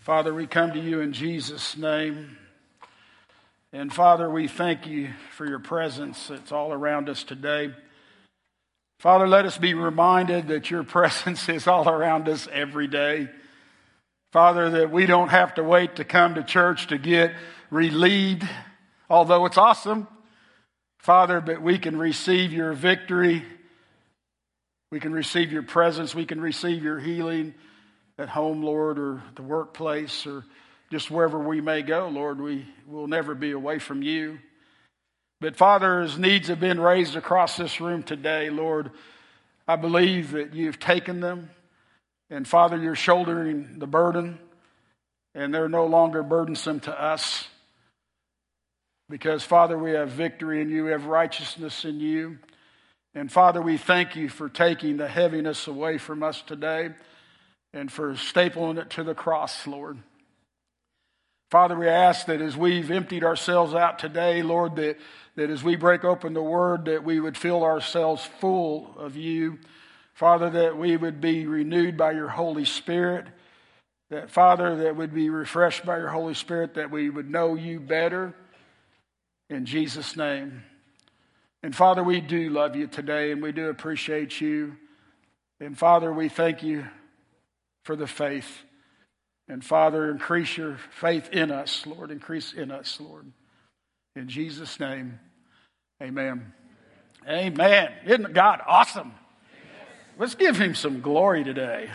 Father, 0.00 0.32
we 0.32 0.46
come 0.46 0.72
to 0.72 0.80
you 0.80 1.00
in 1.00 1.12
Jesus' 1.12 1.76
name. 1.76 2.38
And 3.72 3.92
Father, 3.92 4.30
we 4.30 4.48
thank 4.48 4.86
you 4.86 5.10
for 5.36 5.46
your 5.46 5.58
presence 5.58 6.28
that's 6.28 6.52
all 6.52 6.72
around 6.72 7.08
us 7.10 7.24
today. 7.24 7.74
Father, 9.00 9.28
let 9.28 9.44
us 9.44 9.58
be 9.58 9.74
reminded 9.74 10.48
that 10.48 10.70
your 10.70 10.82
presence 10.84 11.48
is 11.48 11.66
all 11.66 11.88
around 11.88 12.28
us 12.28 12.48
every 12.50 12.86
day. 12.86 13.28
Father, 14.32 14.70
that 14.70 14.90
we 14.90 15.04
don't 15.04 15.28
have 15.28 15.54
to 15.54 15.62
wait 15.62 15.96
to 15.96 16.04
come 16.04 16.36
to 16.36 16.42
church 16.42 16.86
to 16.86 16.98
get 16.98 17.34
relieved, 17.70 18.48
although 19.10 19.44
it's 19.44 19.58
awesome. 19.58 20.06
Father, 20.98 21.40
but 21.40 21.60
we 21.60 21.78
can 21.78 21.98
receive 21.98 22.52
your 22.52 22.72
victory. 22.72 23.42
We 24.90 25.00
can 25.00 25.12
receive 25.12 25.52
your 25.52 25.62
presence. 25.62 26.14
We 26.14 26.24
can 26.24 26.40
receive 26.40 26.82
your 26.82 26.98
healing 26.98 27.54
at 28.18 28.28
home, 28.28 28.62
Lord, 28.62 28.98
or 28.98 29.22
the 29.36 29.42
workplace, 29.42 30.26
or 30.26 30.44
just 30.90 31.10
wherever 31.10 31.38
we 31.38 31.60
may 31.60 31.82
go, 31.82 32.08
Lord. 32.08 32.40
We 32.40 32.66
will 32.86 33.06
never 33.06 33.34
be 33.34 33.52
away 33.52 33.78
from 33.78 34.02
you. 34.02 34.38
But 35.40 35.56
Father, 35.56 36.00
as 36.00 36.18
needs 36.18 36.48
have 36.48 36.58
been 36.58 36.80
raised 36.80 37.14
across 37.14 37.56
this 37.56 37.80
room 37.80 38.02
today, 38.02 38.50
Lord, 38.50 38.90
I 39.68 39.76
believe 39.76 40.32
that 40.32 40.52
you've 40.52 40.80
taken 40.80 41.20
them. 41.20 41.50
And 42.28 42.46
Father, 42.46 42.76
you're 42.76 42.96
shouldering 42.96 43.78
the 43.78 43.86
burden, 43.86 44.38
and 45.34 45.54
they're 45.54 45.68
no 45.68 45.86
longer 45.86 46.22
burdensome 46.22 46.80
to 46.80 47.00
us. 47.00 47.46
Because, 49.08 49.44
Father, 49.44 49.78
we 49.78 49.92
have 49.92 50.10
victory 50.10 50.60
in 50.60 50.68
you, 50.68 50.84
we 50.84 50.90
have 50.90 51.06
righteousness 51.06 51.84
in 51.84 52.00
you. 52.00 52.38
And 53.14 53.32
Father, 53.32 53.62
we 53.62 53.78
thank 53.78 54.16
you 54.16 54.28
for 54.28 54.48
taking 54.48 54.96
the 54.96 55.08
heaviness 55.08 55.66
away 55.66 55.98
from 55.98 56.22
us 56.22 56.42
today 56.42 56.90
and 57.72 57.90
for 57.92 58.12
stapling 58.14 58.78
it 58.78 58.90
to 58.90 59.04
the 59.04 59.14
cross, 59.14 59.66
Lord. 59.66 59.98
Father, 61.50 61.76
we 61.76 61.88
ask 61.88 62.26
that 62.26 62.42
as 62.42 62.56
we've 62.56 62.90
emptied 62.90 63.24
ourselves 63.24 63.74
out 63.74 63.98
today, 63.98 64.42
Lord, 64.42 64.76
that, 64.76 64.98
that 65.36 65.48
as 65.48 65.64
we 65.64 65.76
break 65.76 66.04
open 66.04 66.34
the 66.34 66.42
word, 66.42 66.84
that 66.86 67.04
we 67.04 67.20
would 67.20 67.38
fill 67.38 67.64
ourselves 67.64 68.28
full 68.38 68.94
of 68.98 69.16
you. 69.16 69.58
Father, 70.12 70.50
that 70.50 70.76
we 70.76 70.96
would 70.96 71.20
be 71.20 71.46
renewed 71.46 71.96
by 71.96 72.12
your 72.12 72.28
Holy 72.28 72.66
Spirit. 72.66 73.26
That, 74.10 74.30
Father, 74.30 74.76
that 74.76 74.96
would 74.96 75.14
be 75.14 75.30
refreshed 75.30 75.86
by 75.86 75.98
your 75.98 76.08
Holy 76.08 76.34
Spirit, 76.34 76.74
that 76.74 76.90
we 76.90 77.08
would 77.08 77.30
know 77.30 77.54
you 77.54 77.80
better. 77.80 78.34
In 79.48 79.64
Jesus' 79.64 80.16
name. 80.16 80.64
And 81.62 81.74
Father, 81.74 82.04
we 82.04 82.20
do 82.20 82.50
love 82.50 82.76
you 82.76 82.86
today 82.86 83.32
and 83.32 83.42
we 83.42 83.52
do 83.52 83.68
appreciate 83.68 84.40
you. 84.40 84.76
And 85.60 85.76
Father, 85.76 86.12
we 86.12 86.28
thank 86.28 86.62
you 86.62 86.86
for 87.88 87.96
the 87.96 88.06
faith. 88.06 88.64
And 89.48 89.64
Father, 89.64 90.10
increase 90.10 90.58
your 90.58 90.76
faith 91.00 91.30
in 91.32 91.50
us, 91.50 91.86
Lord. 91.86 92.10
Increase 92.10 92.52
in 92.52 92.70
us, 92.70 93.00
Lord. 93.00 93.32
In 94.14 94.28
Jesus' 94.28 94.78
name, 94.78 95.18
amen. 96.02 96.52
Amen. 97.26 97.90
Isn't 98.04 98.34
God 98.34 98.60
awesome? 98.66 99.14
Let's 100.18 100.34
give 100.34 100.58
him 100.58 100.74
some 100.74 101.00
glory 101.00 101.44
today. 101.44 101.88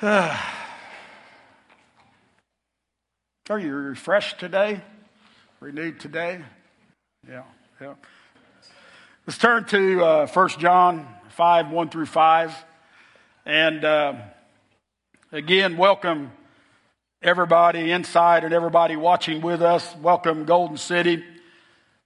Are 0.00 0.38
you 3.58 3.74
refreshed 3.74 4.40
today? 4.40 4.80
Renewed 5.60 6.00
today? 6.00 6.40
Yeah, 7.28 7.42
yeah. 7.78 7.92
Let's 9.24 9.38
turn 9.38 9.66
to 9.66 10.04
uh, 10.04 10.26
1 10.26 10.48
John 10.58 11.06
5 11.28 11.70
1 11.70 11.90
through 11.90 12.06
5. 12.06 12.64
And 13.46 13.84
uh, 13.84 14.14
again, 15.30 15.76
welcome 15.76 16.32
everybody 17.22 17.92
inside 17.92 18.42
and 18.42 18.52
everybody 18.52 18.96
watching 18.96 19.40
with 19.40 19.62
us. 19.62 19.94
Welcome, 20.02 20.44
Golden 20.44 20.76
City. 20.76 21.22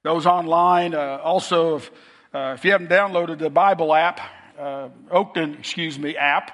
Those 0.03 0.27
online. 0.27 0.95
Uh, 0.95 1.19
also, 1.25 1.77
if, 1.77 1.91
uh, 2.35 2.53
if, 2.59 2.67
you 2.67 2.73
haven't 2.73 2.91
downloaded 2.91 3.39
the 3.39 3.49
Bible 3.49 3.95
app, 3.95 4.21
uh, 4.59 4.91
Oakton, 5.11 5.59
excuse 5.59 5.99
me, 5.99 6.19
app, 6.19 6.51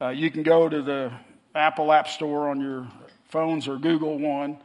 uh, 0.00 0.10
you 0.10 0.30
can 0.30 0.44
go 0.44 0.68
to 0.68 0.82
the 0.82 1.12
Apple 1.52 1.90
App 1.90 2.06
Store 2.06 2.48
on 2.48 2.60
your 2.60 2.86
phones 3.30 3.66
or 3.66 3.76
Google 3.76 4.20
One. 4.20 4.58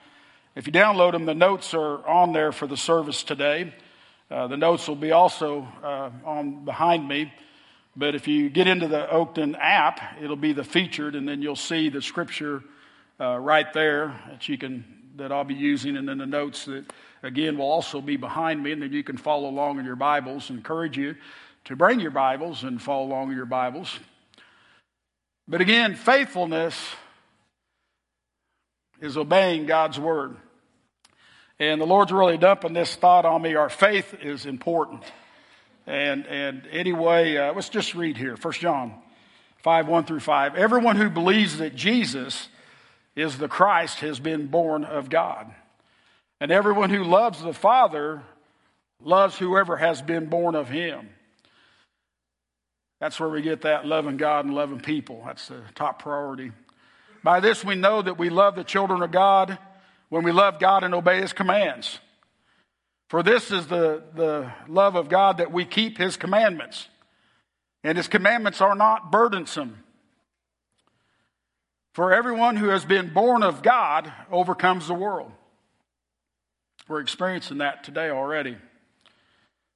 If 0.56 0.68
you 0.68 0.72
download 0.72 1.14
them, 1.14 1.26
the 1.26 1.34
notes 1.34 1.74
are 1.74 2.06
on 2.08 2.32
there 2.32 2.52
for 2.52 2.68
the 2.68 2.78
service 2.78 3.24
today. 3.24 3.74
Uh, 4.30 4.48
the 4.48 4.58
notes 4.58 4.88
will 4.88 4.96
be 4.96 5.12
also 5.12 5.68
uh, 5.84 6.10
on 6.26 6.66
behind 6.66 7.08
me. 7.08 7.32
But 7.96 8.16
if 8.16 8.28
you 8.28 8.50
get 8.50 8.68
into 8.68 8.88
the 8.88 9.08
Oakton 9.12 9.56
app, 9.58 10.18
it'll 10.22 10.36
be 10.36 10.52
the 10.52 10.64
featured, 10.64 11.16
and 11.16 11.28
then 11.28 11.42
you'll 11.42 11.56
see 11.56 11.90
the 11.90 12.02
scripture 12.02 12.64
uh, 13.20 13.38
right 13.38 13.72
there 13.74 14.20
that 14.30 14.50
you 14.50 14.58
can 14.58 14.84
that 15.18 15.32
I'll 15.32 15.46
be 15.46 15.54
using, 15.54 15.96
and 15.96 16.10
then 16.10 16.18
the 16.18 16.26
notes 16.26 16.66
that 16.66 16.92
again 17.24 17.58
will 17.58 17.72
also 17.72 18.02
be 18.02 18.18
behind 18.18 18.62
me, 18.62 18.74
and 18.74 18.82
then 18.82 18.92
you 18.92 19.04
can 19.04 19.16
follow 19.16 19.48
along 19.48 19.80
in 19.80 19.86
your 19.86 19.96
Bibles. 19.96 20.50
Encourage 20.50 20.98
you 20.98 21.16
to 21.66 21.76
bring 21.76 22.02
your 22.02 22.12
Bibles 22.12 22.64
and 22.64 22.82
follow 22.82 23.06
along 23.06 23.30
in 23.30 23.38
your 23.38 23.46
Bibles. 23.46 23.98
But 25.48 25.62
again, 25.62 25.96
faithfulness 25.96 26.76
is 29.00 29.16
obeying 29.16 29.68
God's 29.68 30.00
word. 30.00 30.36
And 31.60 31.80
the 31.80 31.86
Lord's 31.86 32.12
really 32.12 32.38
dumping 32.38 32.74
this 32.74 32.96
thought 32.96 33.26
on 33.26 33.42
me. 33.42 33.56
Our 33.56 33.70
faith 33.70 34.14
is 34.22 34.46
important. 34.46 35.04
And, 35.88 36.26
and 36.28 36.68
anyway, 36.72 37.38
uh, 37.38 37.54
let's 37.54 37.70
just 37.70 37.96
read 37.96 38.18
here 38.18 38.36
1 38.36 38.54
John 38.54 38.94
5 39.60 39.88
1 39.88 40.04
through 40.06 40.20
5. 40.20 40.56
Everyone 40.56 40.98
who 40.98 41.10
believes 41.10 41.60
that 41.60 41.76
Jesus 41.76 42.50
is 43.16 43.38
the 43.38 43.48
Christ 43.48 44.00
has 44.02 44.20
been 44.20 44.48
born 44.48 44.84
of 44.84 45.10
God. 45.10 45.50
And 46.42 46.52
everyone 46.52 46.90
who 46.90 47.04
loves 47.04 47.42
the 47.42 47.54
Father 47.54 48.22
loves 49.02 49.38
whoever 49.38 49.78
has 49.78 50.02
been 50.02 50.26
born 50.26 50.56
of 50.56 50.68
him. 50.68 51.10
That's 53.00 53.20
where 53.20 53.30
we 53.30 53.42
get 53.42 53.62
that 53.62 53.86
loving 53.86 54.18
God 54.18 54.46
and 54.46 54.54
loving 54.54 54.80
people. 54.80 55.24
That's 55.26 55.48
the 55.48 55.62
top 55.76 56.02
priority. 56.02 56.52
By 57.24 57.40
this 57.40 57.64
we 57.64 57.76
know 57.76 58.02
that 58.02 58.18
we 58.18 58.30
love 58.30 58.56
the 58.56 58.64
children 58.64 59.02
of 59.02 59.12
God 59.12 59.58
when 60.10 60.24
we 60.24 60.32
love 60.32 60.60
God 60.60 60.84
and 60.84 60.94
obey 60.94 61.22
His 61.22 61.34
commands. 61.34 62.00
For 63.10 63.24
this 63.24 63.52
is 63.52 63.68
the, 63.68 64.04
the 64.16 64.52
love 64.68 64.96
of 64.96 65.10
God 65.10 65.38
that 65.38 65.52
we 65.52 65.66
keep 65.66 65.98
His 65.98 66.18
commandments. 66.18 66.88
And 67.84 67.98
His 67.98 68.08
commandments 68.08 68.62
are 68.62 68.76
not 68.76 69.12
burdensome. 69.12 69.84
For 71.94 72.12
everyone 72.14 72.58
who 72.58 72.70
has 72.70 72.84
been 72.84 73.14
born 73.14 73.42
of 73.44 73.62
God 73.64 74.12
overcomes 74.32 74.88
the 74.88 74.94
world. 74.94 75.32
We're 76.88 77.00
experiencing 77.00 77.60
that 77.60 77.84
today 77.84 78.10
already. 78.10 78.58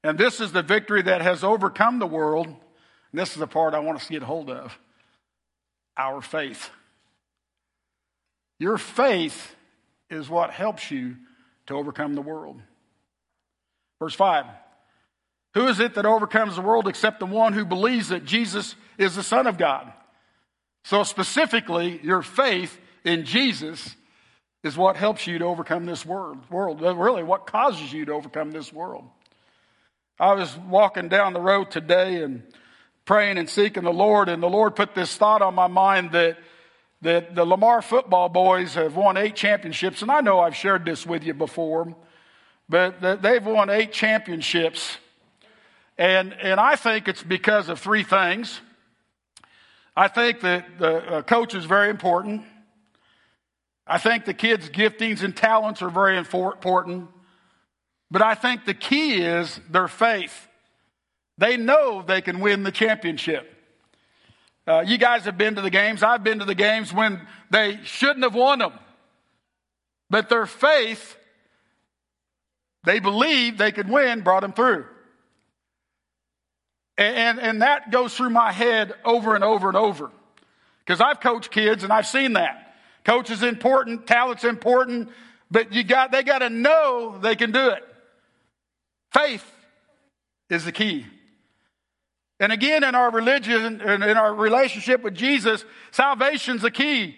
And 0.03 0.17
this 0.17 0.39
is 0.39 0.51
the 0.51 0.61
victory 0.61 1.01
that 1.01 1.21
has 1.21 1.43
overcome 1.43 1.99
the 1.99 2.07
world. 2.07 2.47
And 2.47 2.57
this 3.13 3.31
is 3.31 3.37
the 3.37 3.47
part 3.47 3.73
I 3.73 3.79
want 3.79 3.99
us 3.99 4.07
to 4.07 4.13
get 4.13 4.23
hold 4.23 4.49
of 4.49 4.77
our 5.97 6.21
faith. 6.21 6.69
Your 8.59 8.77
faith 8.77 9.55
is 10.09 10.29
what 10.29 10.51
helps 10.51 10.91
you 10.91 11.15
to 11.67 11.75
overcome 11.75 12.15
the 12.15 12.21
world. 12.21 12.61
Verse 13.99 14.13
5 14.13 14.45
Who 15.53 15.67
is 15.67 15.79
it 15.79 15.95
that 15.95 16.05
overcomes 16.05 16.55
the 16.55 16.61
world 16.61 16.87
except 16.87 17.19
the 17.19 17.25
one 17.25 17.53
who 17.53 17.65
believes 17.65 18.09
that 18.09 18.25
Jesus 18.25 18.75
is 18.97 19.15
the 19.15 19.23
Son 19.23 19.47
of 19.47 19.57
God? 19.57 19.91
So, 20.85 21.03
specifically, 21.03 21.99
your 22.03 22.21
faith 22.21 22.79
in 23.03 23.25
Jesus 23.25 23.95
is 24.63 24.77
what 24.77 24.97
helps 24.97 25.27
you 25.27 25.39
to 25.39 25.45
overcome 25.45 25.85
this 25.85 26.05
world. 26.05 26.37
world. 26.49 26.81
Really, 26.81 27.23
what 27.23 27.47
causes 27.47 27.91
you 27.93 28.05
to 28.05 28.13
overcome 28.13 28.51
this 28.51 28.73
world. 28.73 29.05
I 30.19 30.33
was 30.33 30.55
walking 30.57 31.07
down 31.07 31.33
the 31.33 31.39
road 31.39 31.71
today 31.71 32.23
and 32.23 32.43
praying 33.05 33.37
and 33.37 33.49
seeking 33.49 33.83
the 33.83 33.93
Lord, 33.93 34.27
and 34.29 34.43
the 34.43 34.49
Lord 34.49 34.75
put 34.75 34.93
this 34.93 35.15
thought 35.15 35.41
on 35.41 35.55
my 35.55 35.67
mind 35.67 36.11
that 36.11 36.37
that 37.01 37.35
the 37.35 37.45
Lamar 37.45 37.81
football 37.81 38.29
boys 38.29 38.73
have 38.73 38.95
won 38.95 39.17
eight 39.17 39.35
championships, 39.35 40.01
and 40.01 40.11
I 40.11 40.21
know 40.21 40.39
I've 40.39 40.55
shared 40.55 40.85
this 40.85 41.05
with 41.05 41.23
you 41.23 41.33
before, 41.33 41.95
but 42.67 43.21
they've 43.21 43.45
won 43.45 43.69
eight 43.69 43.91
championships. 43.91 44.97
And, 45.97 46.33
and 46.33 46.59
I 46.59 46.75
think 46.75 47.07
it's 47.07 47.23
because 47.23 47.69
of 47.69 47.79
three 47.79 48.03
things. 48.03 48.61
I 49.95 50.07
think 50.07 50.41
that 50.41 50.77
the 50.77 50.95
uh, 50.97 51.21
coach 51.23 51.55
is 51.55 51.65
very 51.65 51.89
important. 51.89 52.43
I 53.85 53.97
think 53.97 54.25
the 54.25 54.33
kids' 54.33 54.69
giftings 54.69 55.23
and 55.23 55.35
talents 55.35 55.81
are 55.81 55.89
very 55.89 56.17
important. 56.17 57.09
But 58.11 58.21
I 58.21 58.35
think 58.35 58.65
the 58.65 58.73
key 58.73 59.21
is 59.21 59.59
their 59.69 59.87
faith. 59.87 60.47
They 61.37 61.57
know 61.57 62.01
they 62.01 62.21
can 62.21 62.39
win 62.39 62.63
the 62.63 62.71
championship. 62.71 63.58
Uh, 64.69 64.81
you 64.81 64.99
guys 64.99 65.25
have 65.25 65.35
been 65.35 65.55
to 65.55 65.61
the 65.61 65.71
games. 65.71 66.03
I've 66.03 66.23
been 66.23 66.39
to 66.39 66.45
the 66.45 66.53
games 66.53 66.93
when 66.93 67.25
they 67.49 67.79
shouldn't 67.85 68.23
have 68.23 68.35
won 68.35 68.59
them. 68.59 68.73
But 70.11 70.29
their 70.29 70.45
faith, 70.45 71.17
they 72.83 72.99
believed 72.99 73.57
they 73.57 73.71
could 73.71 73.89
win, 73.89 74.21
brought 74.21 74.41
them 74.41 74.53
through. 74.53 74.85
And, 76.99 77.39
and 77.39 77.63
that 77.63 77.89
goes 77.89 78.15
through 78.15 78.29
my 78.29 78.51
head 78.51 78.93
over 79.03 79.33
and 79.33 79.43
over 79.43 79.69
and 79.69 79.77
over. 79.77 80.11
Because 80.85 81.01
I've 81.01 81.19
coached 81.19 81.49
kids 81.49 81.83
and 81.83 81.91
I've 81.91 82.05
seen 82.05 82.33
that. 82.33 82.75
Coach 83.03 83.31
is 83.31 83.41
important, 83.41 84.05
talent's 84.05 84.43
important, 84.43 85.09
but 85.49 85.73
you 85.73 85.83
got, 85.83 86.11
they 86.11 86.21
got 86.21 86.39
to 86.39 86.49
know 86.51 87.17
they 87.19 87.35
can 87.35 87.51
do 87.51 87.69
it. 87.69 87.83
Faith 89.13 89.49
is 90.47 90.63
the 90.63 90.71
key. 90.71 91.07
And 92.39 92.51
again, 92.51 92.83
in 92.83 92.95
our 92.95 93.11
religion 93.11 93.81
and 93.81 94.03
in 94.03 94.17
our 94.17 94.33
relationship 94.33 95.03
with 95.03 95.15
Jesus, 95.15 95.65
salvation's 95.91 96.61
the 96.61 96.71
key. 96.71 97.17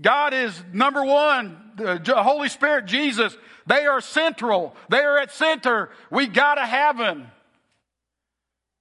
God 0.00 0.32
is 0.32 0.62
number 0.72 1.04
one. 1.04 1.58
The 1.76 2.14
Holy 2.16 2.48
Spirit, 2.48 2.86
Jesus, 2.86 3.36
they 3.66 3.86
are 3.86 4.00
central. 4.00 4.74
They 4.88 5.00
are 5.00 5.18
at 5.18 5.32
center. 5.32 5.90
We 6.10 6.26
got 6.26 6.54
to 6.54 6.64
have 6.64 6.98
them. 6.98 7.30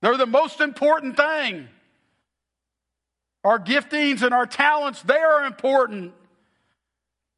They're 0.02 0.18
the 0.18 0.26
most 0.26 0.62
important 0.62 1.18
thing. 1.18 1.68
Our 3.44 3.60
giftings 3.60 4.22
and 4.22 4.34
our 4.34 4.46
talents, 4.46 5.02
they 5.02 5.18
are 5.18 5.46
important. 5.46 6.14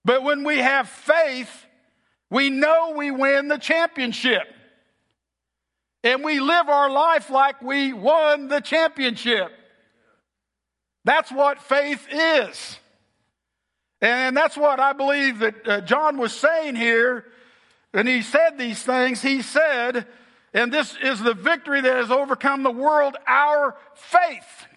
But 0.06 0.24
when 0.24 0.44
we 0.44 0.58
have 0.58 0.90
faith, 0.90 1.66
we 2.30 2.50
know 2.50 2.94
we 2.96 3.10
win 3.10 3.48
the 3.48 3.58
championship. 3.58 4.44
And 6.04 6.24
we 6.24 6.40
live 6.40 6.68
our 6.68 6.90
life 6.90 7.30
like 7.30 7.62
we 7.62 7.94
won 7.94 8.50
the 8.50 8.60
championship. 8.60 9.52
That's 11.06 11.32
what 11.32 11.62
faith 11.62 12.06
is. 12.12 12.78
And 14.02 14.36
that's 14.36 14.58
what 14.58 14.82
I 14.82 14.92
believe 14.94 15.40
that 15.40 15.68
uh, 15.68 15.82
John 15.82 16.18
was 16.18 16.34
saying 16.34 16.76
here. 16.76 17.26
And 17.94 18.08
he 18.08 18.22
said 18.22 18.58
these 18.58 18.82
things. 18.84 19.22
He 19.22 19.42
said, 19.42 20.06
and 20.54 20.74
this 20.74 20.96
is 21.02 21.22
the 21.22 21.34
victory 21.34 21.80
that 21.80 21.96
has 21.96 22.12
overcome 22.12 22.64
the 22.64 22.72
world, 22.72 23.16
our 23.26 23.78
faith. 23.96 24.68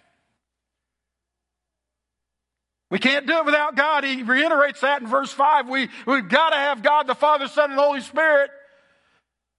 We 2.88 3.00
can't 3.00 3.26
do 3.26 3.38
it 3.38 3.44
without 3.44 3.74
God. 3.74 4.04
He 4.04 4.22
reiterates 4.22 4.80
that 4.82 5.02
in 5.02 5.08
verse 5.08 5.32
5. 5.32 5.68
We, 5.68 5.88
we've 6.06 6.28
got 6.28 6.50
to 6.50 6.56
have 6.56 6.82
God, 6.82 7.08
the 7.08 7.16
Father, 7.16 7.48
Son, 7.48 7.70
and 7.70 7.80
Holy 7.80 8.00
Spirit. 8.00 8.50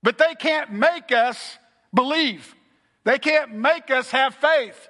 But 0.08 0.18
they 0.18 0.36
can't 0.36 0.72
make 0.72 1.12
us 1.12 1.58
believe. 1.94 2.56
They 3.04 3.20
can't 3.20 3.56
make 3.56 3.92
us 3.92 4.10
have 4.12 4.36
faith. 4.36 4.88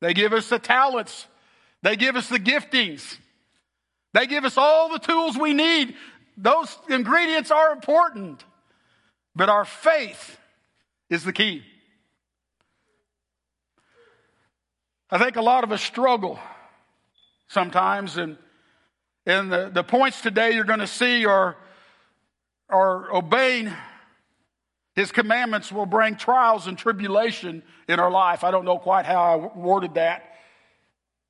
They 0.00 0.14
give 0.14 0.32
us 0.32 0.48
the 0.48 0.58
talents. 0.58 1.26
They 1.82 1.96
give 1.96 2.16
us 2.16 2.30
the 2.30 2.38
giftings. 2.38 3.18
They 4.14 4.26
give 4.26 4.46
us 4.46 4.56
all 4.56 4.88
the 4.88 5.00
tools 5.00 5.36
we 5.36 5.52
need. 5.52 5.96
Those 6.38 6.74
ingredients 6.88 7.50
are 7.50 7.72
important. 7.72 8.42
But 9.36 9.50
our 9.50 9.66
faith 9.66 10.38
is 11.10 11.24
the 11.24 11.32
key. 11.34 11.62
I 15.10 15.18
think 15.18 15.36
a 15.36 15.42
lot 15.42 15.62
of 15.62 15.72
us 15.72 15.82
struggle 15.82 16.38
sometimes, 17.48 18.16
and, 18.16 18.38
and 19.26 19.52
the, 19.52 19.70
the 19.70 19.84
points 19.84 20.22
today 20.22 20.52
you're 20.52 20.64
going 20.64 20.80
to 20.80 20.86
see 20.86 21.26
are, 21.26 21.58
are 22.74 23.14
obeying 23.14 23.72
his 24.94 25.10
commandments 25.10 25.72
will 25.72 25.86
bring 25.86 26.16
trials 26.16 26.66
and 26.66 26.78
tribulation 26.78 27.62
in 27.88 27.98
our 27.98 28.10
life. 28.10 28.44
I 28.44 28.50
don't 28.50 28.64
know 28.64 28.78
quite 28.78 29.06
how 29.06 29.22
I 29.22 29.36
worded 29.58 29.94
that 29.94 30.36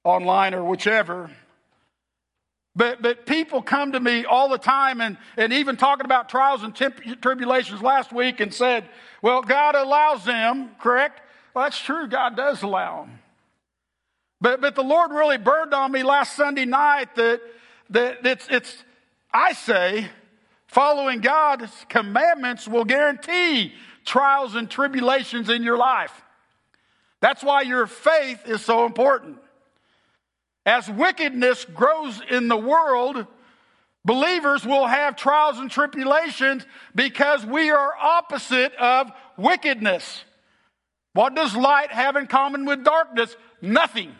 online 0.04 0.54
or 0.54 0.64
whichever. 0.64 1.30
But, 2.76 3.00
but 3.00 3.24
people 3.24 3.62
come 3.62 3.92
to 3.92 4.00
me 4.00 4.24
all 4.24 4.48
the 4.48 4.58
time 4.58 5.00
and, 5.00 5.16
and 5.36 5.52
even 5.52 5.76
talking 5.76 6.04
about 6.04 6.28
trials 6.28 6.62
and 6.62 6.74
temp- 6.74 7.22
tribulations 7.22 7.80
last 7.80 8.12
week 8.12 8.40
and 8.40 8.52
said, 8.52 8.88
well, 9.22 9.42
God 9.42 9.76
allows 9.76 10.24
them, 10.24 10.70
correct? 10.80 11.20
Well, 11.54 11.64
that's 11.64 11.78
true. 11.78 12.08
God 12.08 12.36
does 12.36 12.62
allow 12.62 13.04
them. 13.04 13.20
But, 14.40 14.60
but 14.60 14.74
the 14.74 14.82
Lord 14.82 15.12
really 15.12 15.38
burned 15.38 15.72
on 15.72 15.92
me 15.92 16.02
last 16.02 16.36
Sunday 16.36 16.64
night 16.64 17.14
that, 17.14 17.40
that 17.90 18.26
it's, 18.26 18.46
it's, 18.50 18.76
I 19.32 19.52
say, 19.52 20.08
following 20.74 21.20
God's 21.20 21.70
commandments 21.88 22.66
will 22.66 22.84
guarantee 22.84 23.72
trials 24.04 24.56
and 24.56 24.68
tribulations 24.68 25.48
in 25.48 25.62
your 25.62 25.78
life. 25.78 26.12
That's 27.20 27.44
why 27.44 27.62
your 27.62 27.86
faith 27.86 28.40
is 28.46 28.60
so 28.62 28.84
important. 28.84 29.38
As 30.66 30.90
wickedness 30.90 31.64
grows 31.64 32.20
in 32.28 32.48
the 32.48 32.56
world, 32.56 33.24
believers 34.04 34.66
will 34.66 34.86
have 34.86 35.14
trials 35.14 35.60
and 35.60 35.70
tribulations 35.70 36.66
because 36.92 37.46
we 37.46 37.70
are 37.70 37.94
opposite 37.96 38.74
of 38.74 39.12
wickedness. 39.36 40.24
What 41.12 41.36
does 41.36 41.54
light 41.54 41.92
have 41.92 42.16
in 42.16 42.26
common 42.26 42.64
with 42.64 42.82
darkness? 42.82 43.36
Nothing. 43.62 44.12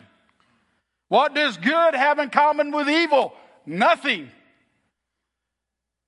What 1.09 1.35
does 1.35 1.57
good 1.57 1.95
have 1.95 2.17
in 2.19 2.29
common 2.29 2.71
with 2.71 2.89
evil? 2.89 3.33
Nothing. 3.65 4.31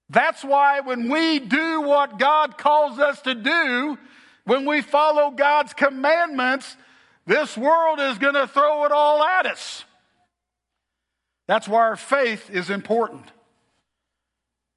That's 0.10 0.44
why 0.44 0.80
when 0.80 1.10
we 1.10 1.40
do 1.40 1.82
what 1.82 2.18
God 2.18 2.58
calls 2.58 2.98
us 3.00 3.22
to 3.24 3.36
do, 3.36 3.98
when 4.46 4.66
we 4.66 4.82
follow 4.82 5.32
God's 5.32 5.74
commandments, 5.74 6.78
this 7.26 7.58
world 7.58 8.00
is 8.00 8.18
going 8.18 8.36
to 8.36 8.48
throw 8.48 8.86
it 8.86 8.92
all 8.94 9.22
at 9.22 9.46
us. 9.46 9.84
That's 11.48 11.68
why 11.68 11.80
our 11.80 11.98
faith 11.98 12.50
is 12.50 12.70
important. 12.70 13.26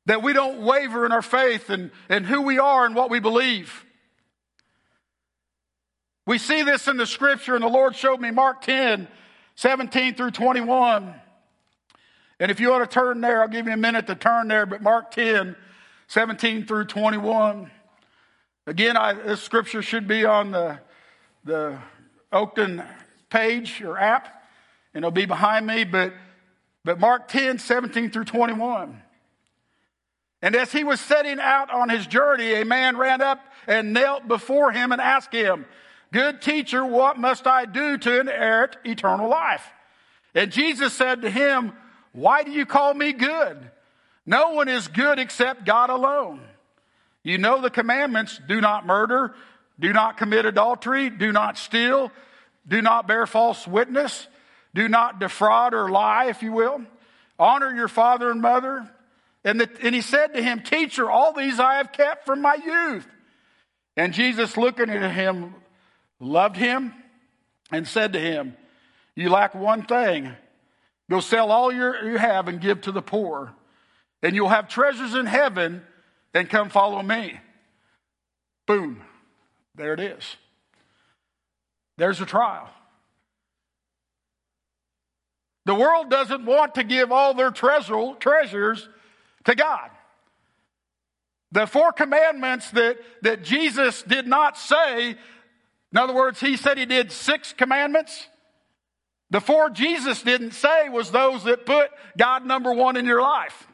That 0.07 0.23
we 0.23 0.33
don't 0.33 0.63
waver 0.63 1.07
in 1.07 1.13
our 1.13 1.23
faith 1.23 1.71
and, 1.71 1.93
and 2.09 2.27
who 2.27 2.43
we 2.43 2.59
are 2.59 2.85
and 2.85 2.97
what 2.97 3.11
we 3.11 3.21
believe. 3.21 3.85
We 6.27 6.39
see 6.39 6.63
this 6.63 6.89
in 6.89 6.97
the 6.97 7.07
scripture, 7.07 7.55
and 7.55 7.63
the 7.63 7.69
Lord 7.69 7.95
showed 7.95 8.21
me 8.21 8.31
Mark 8.31 8.63
10, 8.63 9.07
17 9.55 10.15
through 10.15 10.31
21. 10.33 11.20
And 12.41 12.51
if 12.51 12.59
you 12.59 12.71
want 12.71 12.91
to 12.91 12.93
turn 12.93 13.21
there, 13.21 13.43
I'll 13.43 13.49
give 13.49 13.67
you 13.67 13.73
a 13.73 13.77
minute 13.77 14.09
to 14.09 14.17
turn 14.17 14.49
there, 14.49 14.67
but 14.67 14.83
Mark 14.83 15.13
10, 15.13 15.55
17 16.09 16.67
through 16.67 16.87
21. 16.87 17.71
Again, 18.67 18.97
I, 18.97 19.13
this 19.13 19.43
scripture 19.43 19.83
should 19.83 20.09
be 20.09 20.25
on 20.25 20.51
the, 20.51 20.81
the 21.45 21.79
Oakton 22.33 22.85
page 23.29 23.81
or 23.83 23.99
app, 23.99 24.43
and 24.95 25.05
it'll 25.05 25.13
be 25.13 25.27
behind 25.27 25.67
me, 25.67 25.85
but 25.85 26.13
but 26.85 26.99
Mark 26.99 27.29
10, 27.29 27.59
17 27.59 28.11
through 28.11 28.25
21. 28.25 29.03
And 30.43 30.57
as 30.57 30.73
he 30.73 30.85
was 30.85 31.01
setting 31.01 31.39
out 31.39 31.71
on 31.71 31.91
his 31.91 32.07
journey, 32.07 32.55
a 32.55 32.65
man 32.65 32.97
ran 32.97 33.21
up 33.21 33.45
and 33.67 33.93
knelt 33.93 34.27
before 34.27 34.73
him 34.73 34.91
and 34.91 35.01
asked 35.01 35.35
him, 35.35 35.67
Good 36.13 36.41
teacher, 36.41 36.85
what 36.85 37.19
must 37.19 37.47
I 37.47 37.67
do 37.67 37.99
to 37.99 38.21
inherit 38.21 38.77
eternal 38.85 39.29
life? 39.29 39.65
And 40.35 40.51
Jesus 40.51 40.95
said 40.95 41.23
to 41.23 41.31
him, 41.31 41.73
Why 42.13 42.43
do 42.43 42.51
you 42.51 42.67
call 42.67 42.95
me 42.95 43.13
good? 43.13 43.71
No 44.27 44.51
one 44.51 44.69
is 44.69 44.89
good 44.89 45.19
except 45.19 45.65
God 45.65 45.91
alone. 45.91 46.41
You 47.23 47.39
know 47.39 47.61
the 47.61 47.71
commandments 47.71 48.41
do 48.49 48.61
not 48.61 48.87
murder, 48.87 49.35
do 49.79 49.93
not 49.93 50.17
commit 50.17 50.47
adultery, 50.47 51.11
do 51.11 51.33
not 51.33 51.59
steal, 51.59 52.11
do 52.67 52.83
not 52.83 53.07
bear 53.07 53.27
false 53.27 53.67
witness 53.67 54.27
do 54.75 54.89
not 54.89 55.19
defraud 55.19 55.75
or 55.75 55.91
lie, 55.91 56.27
if 56.27 56.43
you 56.43 56.53
will. 56.53 56.83
Honor 57.39 57.75
your 57.75 57.89
father 57.89 58.31
and 58.31 58.41
mother. 58.41 58.89
And, 59.45 59.61
the, 59.61 59.71
and 59.83 59.95
he 59.95 60.01
said 60.01 60.35
to 60.35 60.43
him, 60.43 60.61
Teacher, 60.61 61.11
all 61.11 61.33
these 61.33 61.59
I 61.59 61.77
have 61.77 61.93
kept 61.93 62.27
from 62.27 62.43
my 62.43 62.55
youth. 62.55 63.07
And 63.97 64.13
Jesus, 64.13 64.57
looking 64.57 64.91
at 64.91 65.11
him, 65.13 65.55
loved 66.21 66.57
him 66.57 66.95
and 67.73 67.89
said 67.89 68.13
to 68.13 68.21
him, 68.21 68.57
You 69.15 69.31
lack 69.31 69.55
one 69.55 69.83
thing. 69.83 70.33
Go 71.11 71.19
sell 71.19 71.51
all 71.51 71.73
your, 71.73 72.09
you 72.09 72.19
have 72.19 72.47
and 72.47 72.61
give 72.61 72.83
to 72.83 72.93
the 72.93 73.03
poor, 73.03 73.53
and 74.23 74.35
you'll 74.35 74.49
have 74.49 74.69
treasures 74.69 75.15
in 75.15 75.27
heaven, 75.27 75.83
and 76.33 76.49
come 76.49 76.69
follow 76.69 77.03
me. 77.03 77.41
Boom. 78.67 79.03
There 79.75 79.93
it 79.93 80.01
is. 80.01 80.37
There's 81.99 82.21
a 82.21 82.27
trial. 82.27 82.69
The 85.67 85.75
world 85.75 86.11
doesn't 86.11 86.47
want 86.47 86.77
to 86.77 86.85
give 86.85 87.11
all 87.11 87.35
their 87.35 87.51
treasure, 87.51 88.15
treasures 88.21 88.89
to 89.45 89.55
God. 89.57 89.91
The 91.53 91.67
four 91.67 91.93
commandments 91.93 92.71
that, 92.71 92.99
that 93.23 93.43
Jesus 93.43 94.03
did 94.03 94.29
not 94.29 94.57
say, 94.57 95.11
in 95.11 95.99
other 95.99 96.15
words, 96.15 96.39
he 96.39 96.57
said 96.57 96.79
he 96.79 96.87
did 96.87 97.11
six 97.11 97.53
commandments. 97.53 98.29
The 99.31 99.41
four 99.41 99.71
Jesus 99.71 100.23
didn't 100.23 100.53
say 100.53 100.89
was 100.89 101.11
those 101.11 101.45
that 101.45 101.67
put 101.67 101.91
God 102.19 102.45
number 102.45 102.73
one 102.73 102.97
in 102.97 103.05
your 103.05 103.23
life. 103.23 103.69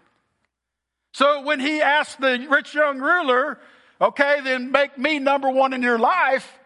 So 1.15 1.43
when 1.43 1.61
he 1.61 1.81
asked 1.81 2.21
the 2.21 2.47
rich 2.51 2.75
young 2.75 2.99
ruler, 2.99 3.59
okay, 4.01 4.41
then 4.45 4.71
make 4.71 4.99
me 4.99 5.19
number 5.19 5.49
one 5.49 5.73
in 5.73 5.83
your 5.83 5.99
life, 5.99 6.59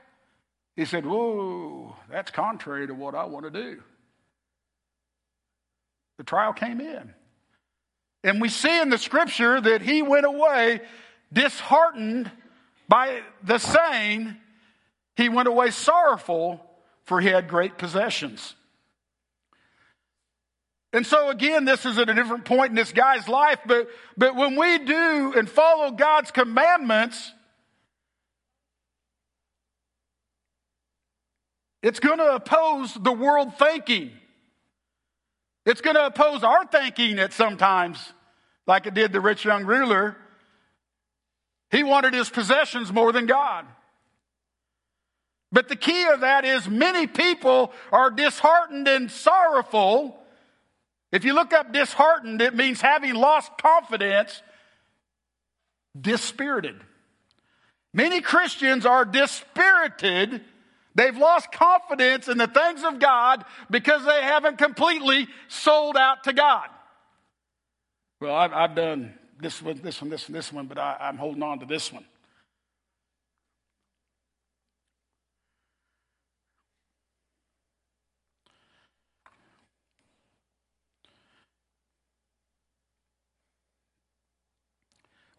he 0.75 0.85
said, 0.85 1.07
Whoa, 1.07 1.95
that's 2.11 2.31
contrary 2.31 2.87
to 2.89 2.95
what 2.95 3.15
I 3.15 3.25
want 3.27 3.45
to 3.45 3.51
do. 3.51 3.83
The 6.19 6.25
trial 6.25 6.53
came 6.53 6.81
in. 6.81 7.15
And 8.25 8.41
we 8.41 8.49
see 8.49 8.81
in 8.81 8.91
the 8.91 8.99
scripture 8.99 9.61
that 9.61 9.83
he 9.83 10.03
went 10.03 10.27
away 10.27 10.81
disheartened 11.33 12.31
By 12.89 13.23
the 13.45 13.59
saying, 13.59 14.37
he 15.15 15.29
went 15.29 15.47
away 15.47 15.71
sorrowful, 15.71 16.61
for 17.05 17.21
he 17.21 17.29
had 17.29 17.47
great 17.47 17.79
possessions. 17.79 18.57
And 20.93 21.07
so 21.07 21.31
again, 21.31 21.65
this 21.65 21.87
is 21.87 21.99
at 21.99 22.09
a 22.09 22.15
different 22.15 22.45
point 22.45 22.71
in 22.71 22.75
this 22.75 22.93
guy's 22.93 23.29
life, 23.29 23.61
but, 23.65 23.89
but 24.17 24.35
when 24.35 24.57
we 24.57 24.79
do 24.79 25.35
and 25.37 25.49
follow 25.49 25.93
God's 25.93 26.33
commandments, 26.33 27.33
it's 31.83 32.01
going 32.01 32.19
to 32.19 32.35
oppose 32.35 32.93
the 32.95 33.13
world 33.13 33.57
thinking. 33.57 34.11
It's 35.65 35.81
going 35.81 35.97
to 35.97 36.07
oppose 36.07 36.43
our 36.43 36.67
thinking 36.67 37.19
at 37.21 37.33
sometimes, 37.33 38.13
like 38.67 38.87
it 38.87 38.95
did 38.95 39.13
the 39.13 39.21
rich 39.21 39.45
young 39.45 39.65
ruler. 39.67 40.17
He 41.71 41.85
wanted 41.85 42.15
his 42.15 42.29
possessions 42.29 42.93
more 42.93 43.13
than 43.13 43.27
God. 43.27 43.65
But 45.53 45.69
the 45.69 45.77
key 45.77 46.07
of 46.07 46.21
that 46.21 46.45
is 46.45 46.69
many 46.69 47.07
people 47.07 47.73
are 47.93 48.11
disheartened 48.11 48.89
and 48.89 49.11
sorrowful. 49.11 50.20
If 51.13 51.25
you 51.25 51.35
look 51.35 51.53
up 51.53 51.73
disheartened, 51.73 52.41
it 52.41 52.55
means 52.55 52.81
having 52.81 53.15
lost 53.15 53.51
confidence, 53.59 54.43
dispirited. 56.01 56.81
Many 57.93 58.21
Christians 58.21 58.87
are 58.87 59.05
dispirited. 59.05 60.43
They've 60.95 61.17
lost 61.17 61.51
confidence 61.51 62.29
in 62.29 62.39
the 62.39 62.47
things 62.47 62.85
of 62.85 63.01
God 63.01 63.45
because 63.71 64.05
they 64.05 64.23
haven't 64.23 64.59
completely 64.59 65.27
sold 65.49 65.97
out 65.97 66.25
to 66.25 66.33
God. 66.33 66.69
Well, 68.21 68.35
I've, 68.35 68.53
I've 68.53 68.75
done 68.75 69.15
this 69.41 69.63
one, 69.63 69.81
this 69.83 70.01
one, 70.01 70.11
this 70.11 70.29
one, 70.29 70.35
this 70.35 70.53
one, 70.53 70.67
but 70.67 70.79
I, 70.79 70.97
I'm 71.01 71.17
holding 71.17 71.43
on 71.43 71.59
to 71.61 71.67
this 71.67 71.93
one. 71.93 72.05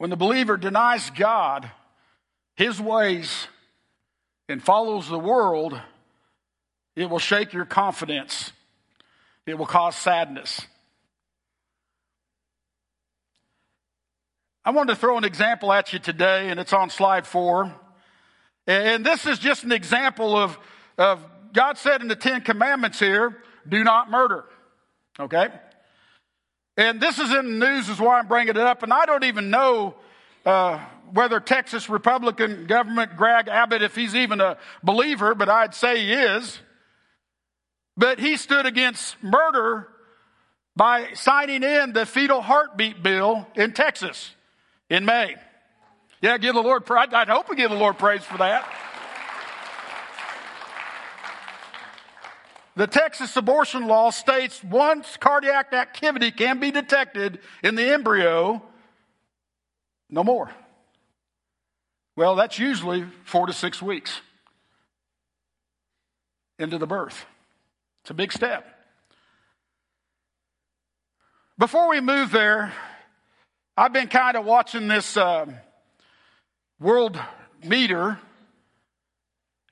When 0.01 0.09
the 0.09 0.15
believer 0.15 0.57
denies 0.57 1.11
God, 1.11 1.69
his 2.55 2.81
ways, 2.81 3.47
and 4.49 4.59
follows 4.59 5.07
the 5.07 5.19
world, 5.19 5.79
it 6.95 7.07
will 7.07 7.19
shake 7.19 7.53
your 7.53 7.65
confidence. 7.65 8.51
It 9.45 9.59
will 9.59 9.67
cause 9.67 9.95
sadness. 9.95 10.59
I 14.65 14.71
wanted 14.71 14.95
to 14.95 14.99
throw 14.99 15.19
an 15.19 15.23
example 15.23 15.71
at 15.71 15.93
you 15.93 15.99
today, 15.99 16.49
and 16.49 16.59
it's 16.59 16.73
on 16.73 16.89
slide 16.89 17.27
four. 17.27 17.71
And 18.65 19.05
this 19.05 19.27
is 19.27 19.37
just 19.37 19.63
an 19.65 19.71
example 19.71 20.35
of, 20.35 20.57
of 20.97 21.23
God 21.53 21.77
said 21.77 22.01
in 22.01 22.07
the 22.07 22.15
Ten 22.15 22.41
Commandments 22.41 22.97
here 22.97 23.37
do 23.69 23.83
not 23.83 24.09
murder. 24.09 24.45
Okay? 25.19 25.49
And 26.77 27.01
this 27.01 27.19
is 27.19 27.31
in 27.31 27.59
the 27.59 27.65
news, 27.65 27.89
is 27.89 27.99
why 27.99 28.19
I'm 28.19 28.27
bringing 28.27 28.55
it 28.55 28.57
up. 28.57 28.83
And 28.83 28.93
I 28.93 29.05
don't 29.05 29.23
even 29.25 29.49
know 29.49 29.95
uh, 30.45 30.79
whether 31.13 31.39
Texas 31.39 31.89
Republican 31.89 32.65
government, 32.65 33.17
Greg 33.17 33.47
Abbott, 33.47 33.81
if 33.81 33.95
he's 33.95 34.15
even 34.15 34.41
a 34.41 34.57
believer, 34.83 35.35
but 35.35 35.49
I'd 35.49 35.75
say 35.75 35.99
he 35.99 36.13
is. 36.13 36.59
But 37.97 38.19
he 38.19 38.37
stood 38.37 38.65
against 38.65 39.21
murder 39.21 39.87
by 40.75 41.13
signing 41.13 41.63
in 41.63 41.93
the 41.93 42.05
fetal 42.05 42.41
heartbeat 42.41 43.03
bill 43.03 43.45
in 43.55 43.73
Texas 43.73 44.31
in 44.89 45.05
May. 45.05 45.35
Yeah, 46.21 46.37
give 46.37 46.55
the 46.55 46.61
Lord 46.61 46.85
praise. 46.85 47.09
I'd 47.11 47.27
hope 47.27 47.49
we 47.49 47.55
give 47.55 47.71
the 47.71 47.77
Lord 47.77 47.97
praise 47.97 48.23
for 48.23 48.37
that. 48.37 48.65
The 52.75 52.87
Texas 52.87 53.35
abortion 53.35 53.87
law 53.87 54.11
states 54.11 54.63
once 54.63 55.17
cardiac 55.17 55.73
activity 55.73 56.31
can 56.31 56.59
be 56.59 56.71
detected 56.71 57.39
in 57.63 57.75
the 57.75 57.91
embryo, 57.93 58.61
no 60.09 60.23
more. 60.23 60.49
Well, 62.15 62.35
that's 62.35 62.59
usually 62.59 63.05
four 63.25 63.47
to 63.47 63.53
six 63.53 63.81
weeks 63.81 64.21
into 66.59 66.77
the 66.77 66.87
birth. 66.87 67.25
It's 68.03 68.11
a 68.11 68.13
big 68.13 68.31
step. 68.31 68.65
Before 71.57 71.89
we 71.89 72.01
move 72.01 72.31
there, 72.31 72.73
I've 73.77 73.93
been 73.93 74.07
kind 74.07 74.35
of 74.37 74.45
watching 74.45 74.87
this 74.87 75.15
uh, 75.17 75.45
world 76.79 77.19
meter. 77.63 78.19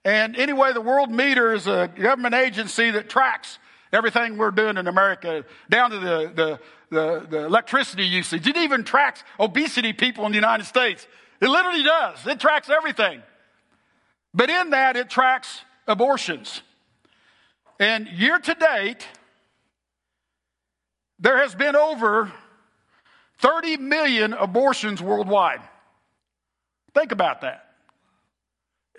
And 0.06 0.38
anyway, 0.38 0.74
the 0.74 0.82
world 0.82 1.12
meter 1.12 1.53
is 1.53 1.68
a 1.68 1.89
government 1.94 2.36
agency 2.36 2.91
that 2.91 3.10
tracks 3.10 3.60
everything 3.91 4.38
we're 4.38 4.51
doing 4.51 4.77
in 4.77 4.88
America, 4.88 5.44
down 5.70 5.91
to 5.91 6.00
the, 6.00 6.32
the, 6.36 6.60
the, 6.89 7.27
the 7.29 7.46
electricity 7.46 8.06
usage. 8.06 8.48
It 8.48 8.58
even 8.58 8.84
tracks 8.84 9.24
obesity 9.39 9.94
people 9.94 10.25
in 10.25 10.32
the 10.32 10.38
United 10.38 10.65
States. 10.65 11.08
It 11.41 11.50
literally 11.50 11.84
does. 11.84 12.25
It 12.27 12.39
tracks 12.39 12.70
everything. 12.70 13.22
But 14.34 14.50
in 14.50 14.72
that, 14.72 14.96
it 14.96 15.10
tracks 15.10 15.62
abortions. 15.88 16.62
And 17.79 18.08
year 18.08 18.38
to 18.38 18.53
date, 18.53 19.06
there 21.20 21.38
has 21.38 21.56
been 21.56 21.75
over 21.75 22.32
30 23.39 23.77
million 23.77 24.34
abortions 24.34 25.01
worldwide. 25.01 25.62
Think 26.94 27.12
about 27.12 27.41
that. 27.41 27.69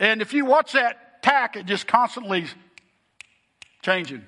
And 0.00 0.22
if 0.22 0.32
you 0.32 0.46
watch 0.46 0.72
that 0.72 1.22
tack, 1.22 1.56
it 1.56 1.66
just 1.66 1.86
constantly 1.86 2.46
changing. 3.82 4.24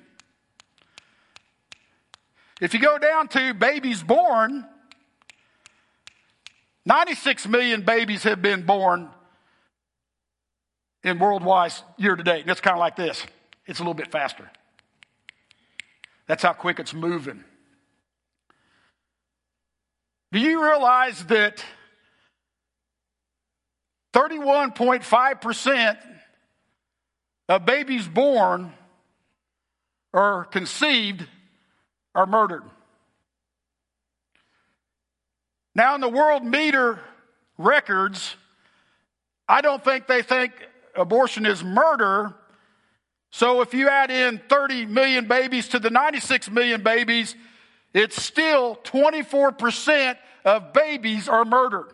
If 2.61 2.75
you 2.75 2.79
go 2.79 2.99
down 2.99 3.27
to 3.29 3.55
babies 3.55 4.03
born, 4.03 4.65
96 6.85 7.47
million 7.47 7.81
babies 7.81 8.23
have 8.23 8.41
been 8.41 8.65
born 8.65 9.09
in 11.03 11.17
worldwide 11.17 11.73
year 11.97 12.15
to 12.15 12.23
date. 12.23 12.41
And 12.41 12.51
it's 12.51 12.61
kind 12.61 12.75
of 12.75 12.79
like 12.79 12.95
this 12.95 13.25
it's 13.65 13.79
a 13.79 13.81
little 13.81 13.95
bit 13.95 14.11
faster. 14.11 14.49
That's 16.27 16.43
how 16.43 16.53
quick 16.53 16.79
it's 16.79 16.93
moving. 16.93 17.43
Do 20.31 20.39
you 20.39 20.63
realize 20.63 21.25
that 21.25 21.63
31.5% 24.13 25.97
of 27.49 27.65
babies 27.65 28.07
born 28.07 28.71
or 30.13 30.45
conceived 30.45 31.27
are 32.15 32.25
murdered? 32.25 32.63
Now, 35.75 35.95
in 35.95 36.01
the 36.01 36.09
world 36.09 36.45
meter 36.45 36.99
records, 37.57 38.35
I 39.47 39.61
don't 39.61 39.83
think 39.83 40.07
they 40.07 40.21
think 40.21 40.53
abortion 40.95 41.45
is 41.45 41.63
murder. 41.63 42.35
So 43.31 43.61
if 43.61 43.73
you 43.73 43.89
add 43.89 44.11
in 44.11 44.39
30 44.47 44.85
million 44.85 45.27
babies 45.27 45.69
to 45.69 45.79
the 45.79 45.89
96 45.89 46.51
million 46.51 46.83
babies, 46.83 47.35
it's 47.93 48.21
still 48.21 48.75
24% 48.83 50.17
of 50.45 50.73
babies 50.73 51.27
are 51.27 51.45
murdered. 51.45 51.93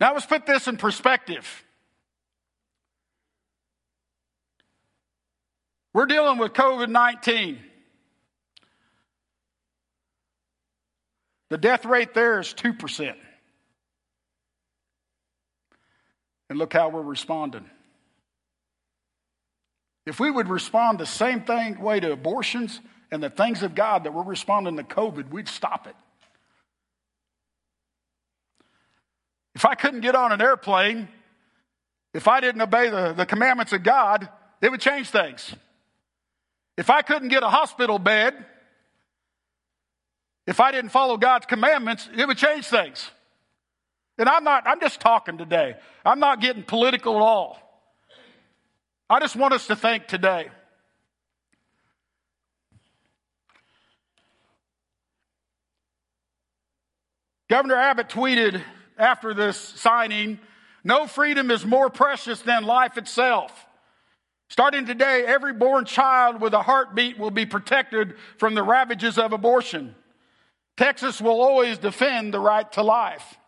Now 0.00 0.14
let's 0.14 0.24
put 0.24 0.46
this 0.46 0.66
in 0.66 0.78
perspective. 0.78 1.46
We're 5.92 6.06
dealing 6.06 6.38
with 6.38 6.54
COVID 6.54 6.88
19. 6.88 7.58
The 11.50 11.58
death 11.58 11.84
rate 11.84 12.14
there 12.14 12.38
is 12.38 12.54
2%. 12.54 13.14
And 16.48 16.58
look 16.58 16.72
how 16.72 16.88
we're 16.88 17.02
responding. 17.02 17.68
If 20.06 20.18
we 20.18 20.30
would 20.30 20.48
respond 20.48 20.98
the 20.98 21.06
same 21.06 21.42
thing 21.42 21.80
way 21.80 22.00
to 22.00 22.12
abortions 22.12 22.80
and 23.10 23.22
the 23.22 23.30
things 23.30 23.62
of 23.62 23.74
God 23.74 24.04
that 24.04 24.14
we're 24.14 24.22
responding 24.22 24.76
to 24.76 24.84
COVID, 24.84 25.30
we'd 25.30 25.48
stop 25.48 25.86
it. 25.86 25.96
If 29.60 29.66
I 29.66 29.74
couldn't 29.74 30.00
get 30.00 30.14
on 30.14 30.32
an 30.32 30.40
airplane, 30.40 31.06
if 32.14 32.28
I 32.28 32.40
didn't 32.40 32.62
obey 32.62 32.88
the, 32.88 33.12
the 33.12 33.26
commandments 33.26 33.74
of 33.74 33.82
God, 33.82 34.26
it 34.62 34.70
would 34.70 34.80
change 34.80 35.10
things. 35.10 35.54
If 36.78 36.88
I 36.88 37.02
couldn't 37.02 37.28
get 37.28 37.42
a 37.42 37.48
hospital 37.50 37.98
bed, 37.98 38.42
if 40.46 40.60
I 40.60 40.72
didn't 40.72 40.92
follow 40.92 41.18
God's 41.18 41.44
commandments, 41.44 42.08
it 42.16 42.26
would 42.26 42.38
change 42.38 42.68
things. 42.68 43.10
And 44.16 44.30
I'm 44.30 44.44
not, 44.44 44.66
I'm 44.66 44.80
just 44.80 44.98
talking 44.98 45.36
today. 45.36 45.76
I'm 46.06 46.20
not 46.20 46.40
getting 46.40 46.62
political 46.62 47.16
at 47.16 47.20
all. 47.20 47.58
I 49.10 49.20
just 49.20 49.36
want 49.36 49.52
us 49.52 49.66
to 49.66 49.76
think 49.76 50.06
today. 50.06 50.48
Governor 57.50 57.76
Abbott 57.76 58.08
tweeted 58.08 58.62
after 59.00 59.34
this 59.34 59.56
signing 59.56 60.38
No 60.82 61.06
freedom 61.06 61.50
is 61.50 61.64
more 61.64 61.90
precious 61.90 62.40
than 62.40 62.64
life 62.64 62.96
itself. 62.96 63.66
Starting 64.48 64.86
today, 64.86 65.24
every 65.26 65.52
born 65.52 65.84
child 65.84 66.40
with 66.40 66.54
a 66.54 66.62
heartbeat 66.62 67.18
will 67.18 67.30
be 67.30 67.46
protected 67.46 68.14
from 68.38 68.54
the 68.54 68.62
ravages 68.62 69.18
of 69.18 69.32
abortion. 69.32 69.94
Texas 70.76 71.20
will 71.20 71.40
always 71.40 71.78
defend 71.78 72.34
the 72.34 72.40
right 72.40 72.70
to 72.72 72.82
life. 72.82 73.38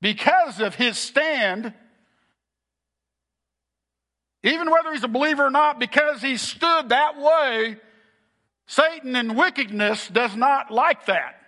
Because 0.00 0.58
of 0.58 0.74
his 0.74 0.98
stand, 0.98 1.72
even 4.42 4.70
whether 4.70 4.92
he's 4.92 5.04
a 5.04 5.08
believer 5.08 5.46
or 5.46 5.50
not, 5.50 5.78
because 5.78 6.20
he 6.20 6.36
stood 6.36 6.88
that 6.88 7.20
way, 7.20 7.76
Satan 8.66 9.14
and 9.14 9.36
wickedness 9.36 10.08
does 10.08 10.34
not 10.34 10.70
like 10.70 11.06
that. 11.06 11.41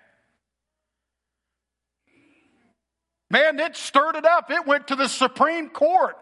Man, 3.31 3.59
it 3.59 3.77
stirred 3.77 4.17
it 4.17 4.25
up. 4.25 4.51
It 4.51 4.67
went 4.67 4.89
to 4.89 4.97
the 4.97 5.09
Supreme 5.09 5.71
Court. 5.71 6.17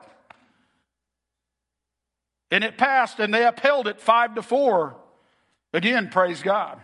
And 2.51 2.65
it 2.65 2.77
passed, 2.77 3.19
and 3.19 3.33
they 3.33 3.45
upheld 3.45 3.89
it 3.89 4.01
five 4.01 4.35
to 4.35 4.43
four. 4.43 4.97
Again, 5.73 6.11
praise 6.11 6.43
God. 6.43 6.81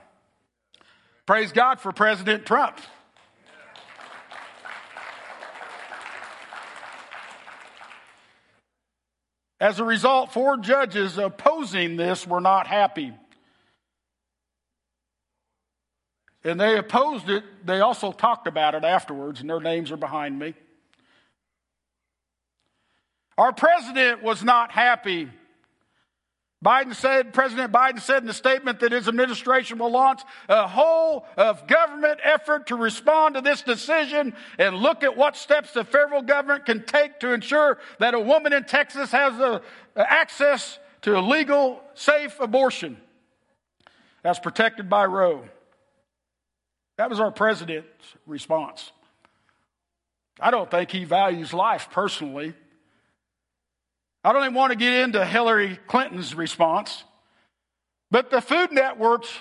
Praise 1.27 1.53
God 1.53 1.81
for 1.81 1.93
President 1.93 2.47
Trump. 2.47 2.81
As 9.61 9.81
a 9.81 9.85
result, 9.85 10.33
four 10.33 10.57
judges 10.57 11.19
opposing 11.19 11.97
this 11.97 12.27
were 12.27 12.41
not 12.41 12.67
happy. 12.67 13.13
And 16.45 16.61
they 16.61 16.79
opposed 16.79 17.29
it. 17.29 17.45
They 17.65 17.81
also 17.81 18.13
talked 18.13 18.47
about 18.47 18.75
it 18.75 18.85
afterwards, 18.85 19.41
and 19.41 19.51
their 19.51 19.61
names 19.61 19.91
are 19.91 19.97
behind 19.97 20.39
me. 20.39 20.55
Our 23.37 23.53
president 23.53 24.23
was 24.23 24.43
not 24.43 24.73
happy 24.73 25.29
Biden 26.65 26.95
said, 26.95 27.33
President 27.33 27.73
Biden 27.73 28.01
said 28.01 28.25
in 28.25 28.29
a 28.29 28.35
statement 28.35 28.81
that 28.81 28.91
his 28.91 29.07
administration 29.07 29.79
will 29.79 29.93
launch 29.93 30.23
a 30.49 30.67
whole 30.67 31.25
of 31.37 31.69
government 31.69 32.19
effort 32.25 32.67
to 32.69 32.77
respond 32.77 33.37
to 33.37 33.41
this 33.41 33.63
decision 33.63 34.35
and 34.59 34.77
look 34.77 35.05
at 35.05 35.17
what 35.17 35.37
steps 35.37 35.73
the 35.73 35.85
federal 35.85 36.21
government 36.21 36.67
can 36.67 36.85
take 36.85 37.21
to 37.21 37.33
ensure 37.33 37.79
that 38.01 38.15
a 38.15 38.21
woman 38.21 38.53
in 38.53 38.65
Texas 38.65 39.13
has 39.13 39.35
a, 39.39 39.63
access 39.97 40.81
to 41.03 41.17
a 41.17 41.21
legal, 41.21 41.81
safe 41.95 42.41
abortion 42.41 42.97
as 44.25 44.41
protected 44.41 44.91
by 44.91 45.05
Roe. 45.05 45.45
That 46.99 47.09
was 47.09 47.21
our 47.21 47.31
president's 47.31 48.15
response. 48.27 48.93
I 50.41 50.51
don't 50.51 50.71
think 50.71 50.91
he 50.91 51.05
values 51.05 51.55
life 51.55 51.89
personally. 51.91 52.55
I 54.25 54.33
don't 54.33 54.43
even 54.43 54.55
want 54.55 54.73
to 54.73 54.79
get 54.79 54.93
into 55.05 55.25
Hillary 55.25 55.79
Clinton's 55.87 56.35
response, 56.35 57.05
but 58.11 58.31
the 58.31 58.41
Food 58.41 58.73
Network's 58.73 59.33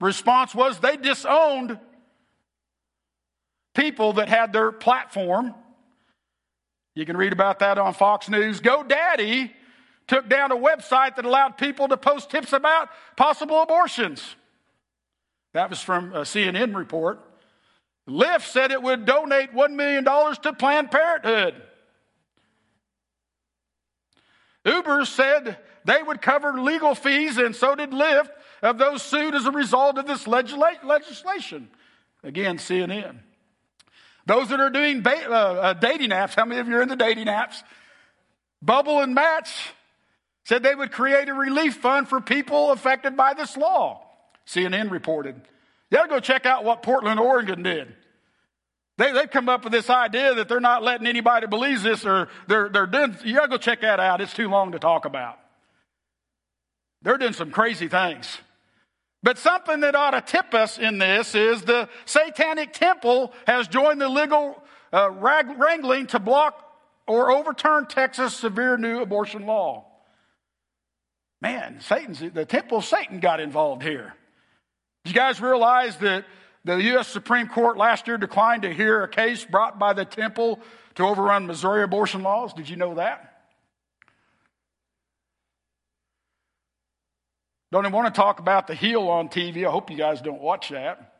response 0.00 0.54
was 0.54 0.80
they 0.80 0.96
disowned 0.96 1.78
people 3.74 4.14
that 4.14 4.30
had 4.30 4.52
their 4.54 4.72
platform. 4.72 5.54
You 6.94 7.04
can 7.04 7.18
read 7.18 7.34
about 7.34 7.58
that 7.58 7.76
on 7.76 7.92
Fox 7.92 8.30
News. 8.30 8.60
GoDaddy 8.60 9.50
took 10.06 10.28
down 10.28 10.52
a 10.52 10.56
website 10.56 11.16
that 11.16 11.26
allowed 11.26 11.58
people 11.58 11.86
to 11.88 11.98
post 11.98 12.30
tips 12.30 12.54
about 12.54 12.88
possible 13.14 13.60
abortions. 13.60 14.36
That 15.58 15.70
was 15.70 15.80
from 15.80 16.12
a 16.12 16.20
CNN 16.20 16.76
report. 16.76 17.18
Lyft 18.08 18.42
said 18.42 18.70
it 18.70 18.80
would 18.80 19.04
donate 19.04 19.52
$1 19.52 19.74
million 19.74 20.04
to 20.04 20.52
Planned 20.52 20.92
Parenthood. 20.92 21.60
Uber 24.64 25.04
said 25.04 25.58
they 25.84 26.00
would 26.00 26.22
cover 26.22 26.60
legal 26.60 26.94
fees, 26.94 27.38
and 27.38 27.56
so 27.56 27.74
did 27.74 27.90
Lyft, 27.90 28.28
of 28.62 28.78
those 28.78 29.02
sued 29.02 29.34
as 29.34 29.46
a 29.46 29.50
result 29.50 29.98
of 29.98 30.06
this 30.06 30.28
legislation. 30.28 31.68
Again, 32.22 32.58
CNN. 32.58 33.16
Those 34.26 34.50
that 34.50 34.60
are 34.60 34.70
doing 34.70 35.00
ba- 35.00 35.28
uh, 35.28 35.32
uh, 35.32 35.72
dating 35.72 36.10
apps, 36.10 36.36
how 36.36 36.44
many 36.44 36.60
of 36.60 36.68
you 36.68 36.76
are 36.76 36.82
in 36.82 36.88
the 36.88 36.94
dating 36.94 37.26
apps? 37.26 37.64
Bumble 38.62 39.00
and 39.00 39.12
Match 39.12 39.70
said 40.44 40.62
they 40.62 40.76
would 40.76 40.92
create 40.92 41.28
a 41.28 41.34
relief 41.34 41.78
fund 41.78 42.08
for 42.08 42.20
people 42.20 42.70
affected 42.70 43.16
by 43.16 43.34
this 43.34 43.56
law. 43.56 44.04
CNN 44.48 44.90
reported. 44.90 45.40
You 45.90 46.02
to 46.02 46.08
go 46.08 46.20
check 46.20 46.46
out 46.46 46.64
what 46.64 46.82
Portland, 46.82 47.20
Oregon 47.20 47.62
did. 47.62 47.94
They, 48.96 49.12
they've 49.12 49.30
come 49.30 49.48
up 49.48 49.62
with 49.62 49.72
this 49.72 49.88
idea 49.88 50.34
that 50.34 50.48
they're 50.48 50.58
not 50.58 50.82
letting 50.82 51.06
anybody 51.06 51.46
believe 51.46 51.82
this 51.82 52.04
or 52.04 52.28
they're, 52.48 52.68
they're 52.68 52.86
doing, 52.86 53.16
you 53.24 53.34
gotta 53.34 53.48
go 53.48 53.56
check 53.56 53.82
that 53.82 54.00
out. 54.00 54.20
It's 54.20 54.34
too 54.34 54.48
long 54.48 54.72
to 54.72 54.78
talk 54.78 55.04
about. 55.04 55.38
They're 57.02 57.18
doing 57.18 57.32
some 57.32 57.50
crazy 57.50 57.88
things. 57.88 58.38
But 59.22 59.38
something 59.38 59.80
that 59.80 59.94
ought 59.94 60.12
to 60.12 60.20
tip 60.20 60.52
us 60.54 60.78
in 60.78 60.98
this 60.98 61.34
is 61.34 61.62
the 61.62 61.88
Satanic 62.06 62.72
Temple 62.72 63.32
has 63.46 63.68
joined 63.68 64.00
the 64.00 64.08
legal 64.08 64.62
uh, 64.92 65.10
wrangling 65.10 66.06
to 66.08 66.18
block 66.18 66.64
or 67.06 67.30
overturn 67.30 67.86
Texas' 67.86 68.34
severe 68.34 68.76
new 68.76 69.00
abortion 69.00 69.46
law. 69.46 69.86
Man, 71.40 71.80
Satan's 71.80 72.18
the 72.18 72.44
temple 72.44 72.80
Satan 72.80 73.20
got 73.20 73.40
involved 73.40 73.82
here. 73.82 74.14
Did 75.08 75.14
you 75.14 75.22
guys 75.22 75.40
realize 75.40 75.96
that 76.00 76.26
the 76.66 76.76
U.S. 76.76 77.08
Supreme 77.08 77.48
Court 77.48 77.78
last 77.78 78.06
year 78.06 78.18
declined 78.18 78.60
to 78.60 78.74
hear 78.74 79.02
a 79.02 79.08
case 79.08 79.42
brought 79.42 79.78
by 79.78 79.94
the 79.94 80.04
temple 80.04 80.60
to 80.96 81.02
overrun 81.02 81.46
Missouri 81.46 81.82
abortion 81.82 82.22
laws. 82.22 82.52
Did 82.52 82.68
you 82.68 82.76
know 82.76 82.96
that? 82.96 83.40
Don't 87.72 87.86
even 87.86 87.92
want 87.94 88.14
to 88.14 88.20
talk 88.20 88.38
about 88.38 88.66
the 88.66 88.74
heel 88.74 89.08
on 89.08 89.30
TV. 89.30 89.66
I 89.66 89.70
hope 89.70 89.90
you 89.90 89.96
guys 89.96 90.20
don't 90.20 90.42
watch 90.42 90.68
that. 90.68 91.14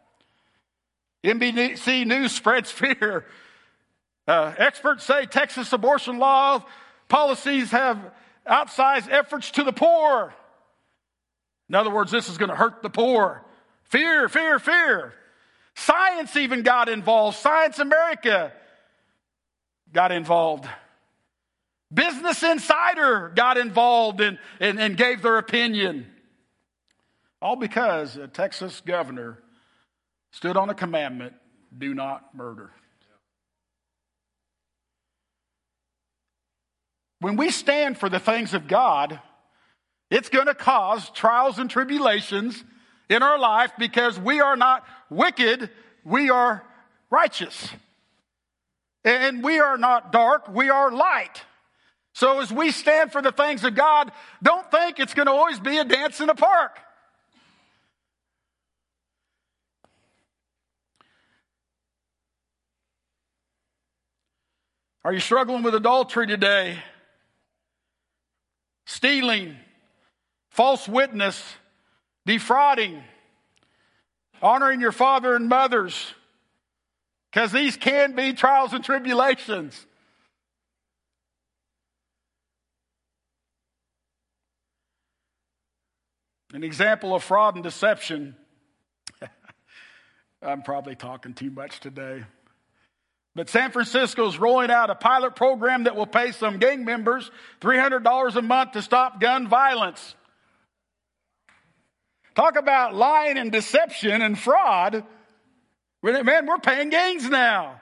NBC 1.25 2.07
News 2.07 2.33
spreads 2.33 2.71
fear. 2.71 3.25
Uh, 4.27 4.53
experts 4.59 5.03
say 5.03 5.25
Texas 5.25 5.73
abortion 5.73 6.19
law 6.19 6.63
policies 7.09 7.71
have 7.71 7.99
outsized 8.47 9.11
efforts 9.11 9.51
to 9.53 9.65
the 9.65 9.73
poor. 9.73 10.35
In 11.71 11.75
other 11.75 11.89
words, 11.89 12.11
this 12.11 12.29
is 12.29 12.37
going 12.37 12.51
to 12.51 12.55
hurt 12.55 12.83
the 12.83 12.91
poor. 12.91 13.47
Fear, 13.89 14.29
fear, 14.29 14.59
fear. 14.59 15.15
Science 15.75 16.37
even 16.37 16.63
got 16.63 16.89
involved. 16.89 17.39
Science 17.39 17.79
America 17.79 18.53
got 19.93 20.13
involved. 20.13 20.69
Business 21.93 22.43
Insider 22.43 23.33
got 23.35 23.57
involved 23.57 24.21
and, 24.21 24.39
and, 24.61 24.79
and 24.79 24.97
gave 24.97 25.23
their 25.23 25.39
opinion. 25.39 26.07
All 27.41 27.57
because 27.57 28.17
a 28.17 28.29
Texas 28.29 28.83
governor 28.85 29.39
stood 30.33 30.57
on 30.57 30.69
a 30.69 30.75
commandment 30.75 31.35
do 31.77 31.95
not 31.95 32.35
murder. 32.35 32.71
When 37.21 37.37
we 37.37 37.51
stand 37.51 37.99
for 37.99 38.09
the 38.09 38.21
things 38.21 38.55
of 38.55 38.69
God, 38.69 39.21
it's 40.11 40.29
going 40.29 40.47
to 40.47 40.55
cause 40.55 41.11
trials 41.11 41.59
and 41.59 41.71
tribulations 41.71 42.63
in 43.09 43.23
our 43.23 43.39
life 43.39 43.73
because 43.79 44.19
we 44.19 44.41
are 44.41 44.57
not 44.57 44.85
wicked, 45.11 45.71
we 46.05 46.31
are 46.31 46.63
righteous. 47.11 47.69
And 49.05 49.43
we 49.43 49.59
are 49.61 49.79
not 49.79 50.13
dark, 50.13 50.49
we 50.49 50.71
are 50.71 50.91
light. 50.91 51.43
So 52.13 52.41
as 52.41 52.53
we 52.53 52.73
stand 52.73 53.13
for 53.13 53.23
the 53.23 53.33
things 53.33 53.65
of 53.65 53.75
God, 53.75 54.11
don't 54.43 54.69
think 54.71 54.99
it's 54.99 55.15
going 55.15 55.27
to 55.27 55.33
always 55.33 55.61
be 55.61 55.79
a 55.79 55.85
dance 55.85 56.21
in 56.21 56.27
the 56.27 56.35
park. 56.35 56.79
Are 65.05 65.13
you 65.13 65.21
struggling 65.21 65.63
with 65.63 65.75
adultery 65.75 66.27
today? 66.27 66.79
Stealing, 68.85 69.57
false 70.51 70.89
witness, 70.89 71.43
defrauding, 72.29 73.03
honoring 74.43 74.83
your 74.83 74.93
father 74.93 75.35
and 75.35 75.49
mothers, 75.49 76.13
because 77.33 77.53
these 77.53 77.75
can 77.79 78.15
be 78.15 78.35
trials 78.35 78.75
and 78.75 78.85
tribulations. 78.85 79.87
An 86.53 86.63
example 86.63 87.15
of 87.15 87.25
fraud 87.25 87.55
and 87.55 87.65
deception. 87.65 88.37
I'm 90.43 90.61
probably 90.63 90.97
talking 90.97 91.33
too 91.33 91.51
much 91.51 91.81
today. 91.81 92.25
But 93.35 93.49
San 93.49 93.71
Francisco 93.71 94.29
is 94.29 94.39
rolling 94.39 94.71
out 94.71 94.91
a 94.91 94.95
pilot 94.95 95.35
program 95.35 95.85
that 95.85 95.97
will 95.97 96.07
pay 96.07 96.33
some 96.33 96.59
gang 96.59 96.85
members 96.85 97.31
$300 97.63 98.37
a 98.37 98.43
month 98.43 98.73
to 98.73 98.83
stop 98.83 99.19
gun 99.19 99.49
violence. 99.49 100.15
Talk 102.39 102.55
about 102.55 102.95
lying 102.95 103.37
and 103.37 103.51
deception 103.51 104.23
and 104.23 104.39
fraud. 104.39 105.03
Man, 106.05 106.47
we're 106.47 106.59
paying 106.59 106.89
gains 106.89 107.29
now. 107.29 107.81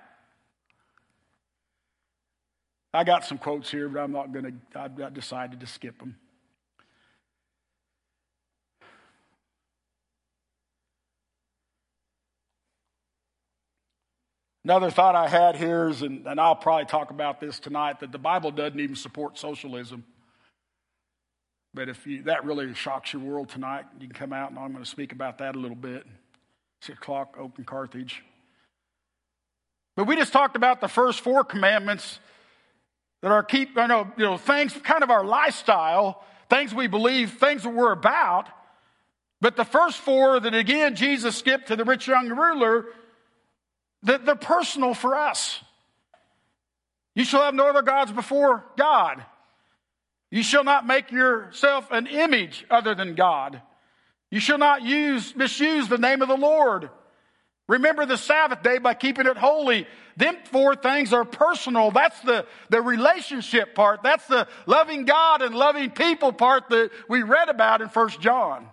I 2.95 3.05
got 3.05 3.27
some 3.27 3.37
quotes 3.37 3.71
here, 3.71 3.87
but 3.87 4.01
I'm 4.01 4.13
not 4.13 4.33
going 4.33 4.63
to, 4.73 4.81
I've 4.81 5.13
decided 5.13 5.61
to 5.61 5.67
skip 5.67 5.99
them. 5.99 6.17
Another 14.65 14.91
thought 14.91 15.15
I 15.15 15.29
had 15.29 15.57
here 15.57 15.91
is, 15.91 16.01
and, 16.01 16.27
and 16.27 16.41
I'll 16.41 16.57
probably 16.57 16.87
talk 16.87 17.11
about 17.11 17.41
this 17.41 17.61
tonight, 17.61 18.01
that 18.01 18.11
the 18.11 18.19
Bible 18.19 18.53
doesn't 18.53 18.81
even 18.81 18.97
support 18.97 19.37
socialism. 19.37 20.07
But 21.77 21.91
if 21.91 22.07
you, 22.07 22.23
that 22.23 22.47
really 22.47 22.73
shocks 22.73 23.13
your 23.13 23.21
world 23.21 23.51
tonight, 23.51 23.85
you 24.01 24.09
can 24.09 24.17
come 24.17 24.33
out 24.33 24.49
and 24.49 24.59
I'm 24.59 24.73
going 24.73 24.83
to 24.83 24.91
speak 24.91 25.13
about 25.13 25.37
that 25.39 25.57
a 25.57 25.59
little 25.59 25.77
bit. 25.77 26.07
Six 26.81 26.97
o'clock, 26.97 27.37
open 27.39 27.65
Carthage. 27.65 28.25
But 29.95 30.07
we 30.07 30.17
just 30.17 30.33
talked 30.33 30.57
about 30.57 30.81
the 30.81 30.89
first 30.89 31.21
four 31.21 31.45
commandments 31.45 32.19
that 33.21 33.31
are 33.31 33.43
keep, 33.43 33.77
I 33.77 33.87
know, 33.87 34.11
you 34.17 34.25
know, 34.25 34.39
things, 34.39 34.73
kind 34.73 35.03
of 35.03 35.11
our 35.11 35.23
lifestyle, 35.23 36.25
things 36.49 36.75
we 36.75 36.87
believe, 36.87 37.33
things 37.33 37.65
that 37.65 37.75
we're 37.75 37.93
about. 37.93 38.49
But 39.43 39.57
the 39.57 39.65
first 39.65 39.99
four 39.99 40.41
that 40.41 40.55
again 40.55 40.97
Jesus 40.97 41.37
skipped 41.37 41.69
to 41.69 41.77
the 41.77 41.85
rich 41.85 42.09
young 42.09 42.31
ruler 42.31 42.87
that 44.05 44.25
they're 44.25 44.35
personal 44.35 44.95
for 44.95 45.15
us. 45.15 45.61
You 47.15 47.25
shall 47.25 47.43
have 47.43 47.55
no 47.55 47.69
other 47.69 47.83
gods 47.83 48.13
before 48.13 48.65
God. 48.79 49.23
You 50.31 50.43
shall 50.43 50.65
not 50.65 50.87
make 50.87 51.13
yourself 51.13 51.91
an 51.91 52.07
image 52.07 52.65
other 52.71 52.95
than 52.95 53.15
God. 53.15 53.63
You 54.31 54.41
shall 54.41 54.59
not 54.59 54.83
use, 54.83 55.37
misuse 55.37 55.89
the 55.89 55.99
name 55.99 56.21
of 56.23 56.29
the 56.29 56.37
Lord. 56.37 56.91
Remember 57.69 58.07
the 58.07 58.17
Sabbath 58.17 58.63
day 58.63 58.79
by 58.79 58.95
keeping 58.95 59.27
it 59.27 59.37
holy. 59.37 59.87
Them 60.17 60.37
four 60.45 60.77
things 60.77 61.13
are 61.13 61.25
personal. 61.25 61.91
That's 61.91 62.19
the, 62.21 62.47
the 62.71 62.81
relationship 62.81 63.75
part. 63.75 64.03
That's 64.03 64.27
the 64.27 64.47
loving 64.67 65.05
God 65.05 65.43
and 65.43 65.55
loving 65.55 65.91
people 65.91 66.33
part 66.33 66.69
that 66.71 66.91
we 67.09 67.23
read 67.23 67.49
about 67.49 67.83
in 67.83 67.89
First 67.89 68.21
John. 68.21 68.69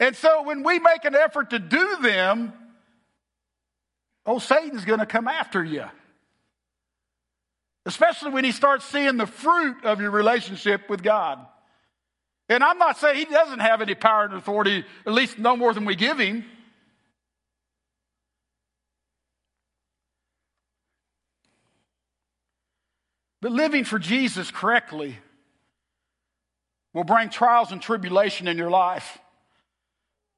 And 0.00 0.16
so 0.16 0.42
when 0.42 0.62
we 0.62 0.78
make 0.78 1.04
an 1.04 1.14
effort 1.14 1.50
to 1.50 1.58
do 1.58 1.96
them, 2.02 2.52
oh, 4.26 4.38
Satan's 4.38 4.84
going 4.84 5.00
to 5.00 5.06
come 5.06 5.28
after 5.28 5.62
you. 5.62 5.84
Especially 7.84 8.30
when 8.30 8.44
he 8.44 8.52
starts 8.52 8.84
seeing 8.84 9.16
the 9.16 9.26
fruit 9.26 9.84
of 9.84 10.00
your 10.00 10.10
relationship 10.10 10.88
with 10.88 11.02
God. 11.02 11.44
And 12.48 12.62
I'm 12.62 12.78
not 12.78 12.98
saying 12.98 13.16
he 13.16 13.24
doesn't 13.24 13.60
have 13.60 13.80
any 13.82 13.94
power 13.94 14.24
and 14.24 14.34
authority, 14.34 14.84
at 15.06 15.12
least 15.12 15.38
no 15.38 15.56
more 15.56 15.74
than 15.74 15.84
we 15.84 15.96
give 15.96 16.18
him. 16.18 16.44
But 23.40 23.50
living 23.50 23.82
for 23.82 23.98
Jesus 23.98 24.52
correctly 24.52 25.18
will 26.94 27.04
bring 27.04 27.28
trials 27.28 27.72
and 27.72 27.82
tribulation 27.82 28.46
in 28.46 28.56
your 28.56 28.70
life. 28.70 29.18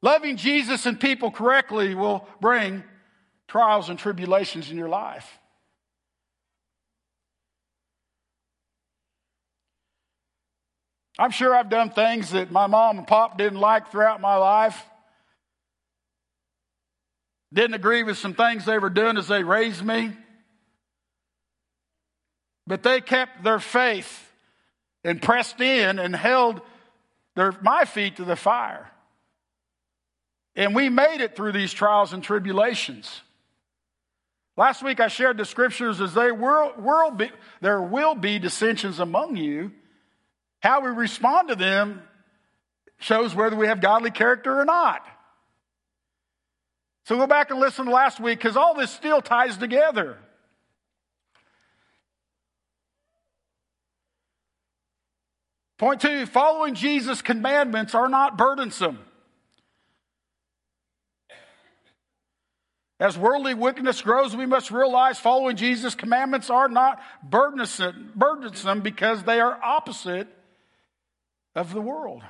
Loving 0.00 0.36
Jesus 0.36 0.86
and 0.86 0.98
people 0.98 1.30
correctly 1.30 1.94
will 1.94 2.26
bring 2.40 2.82
trials 3.48 3.90
and 3.90 3.98
tribulations 3.98 4.70
in 4.70 4.78
your 4.78 4.88
life. 4.88 5.38
I'm 11.18 11.30
sure 11.30 11.54
I've 11.54 11.70
done 11.70 11.90
things 11.90 12.30
that 12.30 12.50
my 12.50 12.66
mom 12.66 12.98
and 12.98 13.06
pop 13.06 13.38
didn't 13.38 13.60
like 13.60 13.90
throughout 13.90 14.20
my 14.20 14.36
life. 14.36 14.82
Didn't 17.52 17.74
agree 17.74 18.02
with 18.02 18.18
some 18.18 18.34
things 18.34 18.64
they 18.64 18.78
were 18.78 18.90
doing 18.90 19.16
as 19.16 19.28
they 19.28 19.44
raised 19.44 19.84
me. 19.84 20.12
But 22.66 22.82
they 22.82 23.00
kept 23.00 23.44
their 23.44 23.60
faith 23.60 24.32
and 25.04 25.22
pressed 25.22 25.60
in 25.60 25.98
and 25.98 26.16
held 26.16 26.62
their, 27.36 27.52
my 27.62 27.84
feet 27.84 28.16
to 28.16 28.24
the 28.24 28.36
fire. 28.36 28.90
And 30.56 30.74
we 30.74 30.88
made 30.88 31.20
it 31.20 31.36
through 31.36 31.52
these 31.52 31.72
trials 31.72 32.12
and 32.12 32.24
tribulations. 32.24 33.22
Last 34.56 34.82
week 34.82 35.00
I 35.00 35.08
shared 35.08 35.36
the 35.36 35.44
scriptures 35.44 36.00
as 36.00 36.14
they 36.14 36.32
will, 36.32 36.72
will 36.76 37.10
be, 37.10 37.30
there 37.60 37.82
will 37.82 38.14
be 38.14 38.38
dissensions 38.38 38.98
among 38.98 39.36
you. 39.36 39.72
How 40.64 40.80
we 40.80 40.88
respond 40.88 41.48
to 41.48 41.56
them 41.56 42.00
shows 42.98 43.34
whether 43.34 43.54
we 43.54 43.66
have 43.66 43.82
godly 43.82 44.10
character 44.10 44.58
or 44.58 44.64
not. 44.64 45.06
So 47.04 47.18
go 47.18 47.26
back 47.26 47.50
and 47.50 47.60
listen 47.60 47.84
to 47.84 47.90
last 47.90 48.18
week 48.18 48.38
because 48.38 48.56
all 48.56 48.74
this 48.74 48.90
still 48.90 49.20
ties 49.20 49.58
together. 49.58 50.16
Point 55.76 56.00
two 56.00 56.24
following 56.24 56.74
Jesus' 56.74 57.20
commandments 57.20 57.94
are 57.94 58.08
not 58.08 58.38
burdensome. 58.38 59.00
As 62.98 63.18
worldly 63.18 63.52
wickedness 63.52 64.00
grows, 64.00 64.34
we 64.34 64.46
must 64.46 64.70
realize 64.70 65.18
following 65.18 65.56
Jesus' 65.56 65.94
commandments 65.94 66.48
are 66.48 66.70
not 66.70 67.02
burdensome, 67.22 68.12
burdensome 68.16 68.80
because 68.80 69.24
they 69.24 69.40
are 69.40 69.62
opposite 69.62 70.26
of 71.54 71.72
the 71.72 71.80
world. 71.80 72.22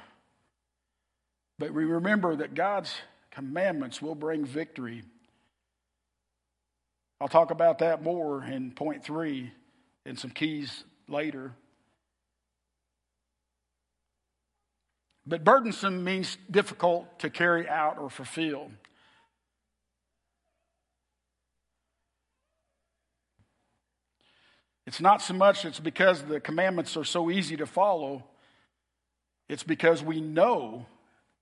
But 1.58 1.72
we 1.72 1.84
remember 1.84 2.36
that 2.36 2.54
God's 2.54 2.94
commandments 3.30 4.02
will 4.02 4.14
bring 4.14 4.44
victory. 4.44 5.02
I'll 7.20 7.28
talk 7.28 7.50
about 7.50 7.78
that 7.78 8.02
more 8.02 8.44
in 8.44 8.72
point 8.72 9.04
three 9.04 9.52
and 10.04 10.18
some 10.18 10.30
keys 10.30 10.84
later. 11.08 11.52
But 15.26 15.42
burdensome 15.42 16.04
means 16.04 16.36
difficult 16.50 17.20
to 17.20 17.30
carry 17.30 17.68
out 17.68 17.98
or 17.98 18.10
fulfill. 18.10 18.70
It's 24.86 25.00
not 25.00 25.22
so 25.22 25.32
much 25.32 25.64
it's 25.64 25.80
because 25.80 26.22
the 26.22 26.40
commandments 26.40 26.94
are 26.96 27.04
so 27.04 27.30
easy 27.30 27.56
to 27.56 27.64
follow, 27.64 28.24
it's 29.48 29.62
because 29.62 30.02
we 30.02 30.20
know 30.20 30.86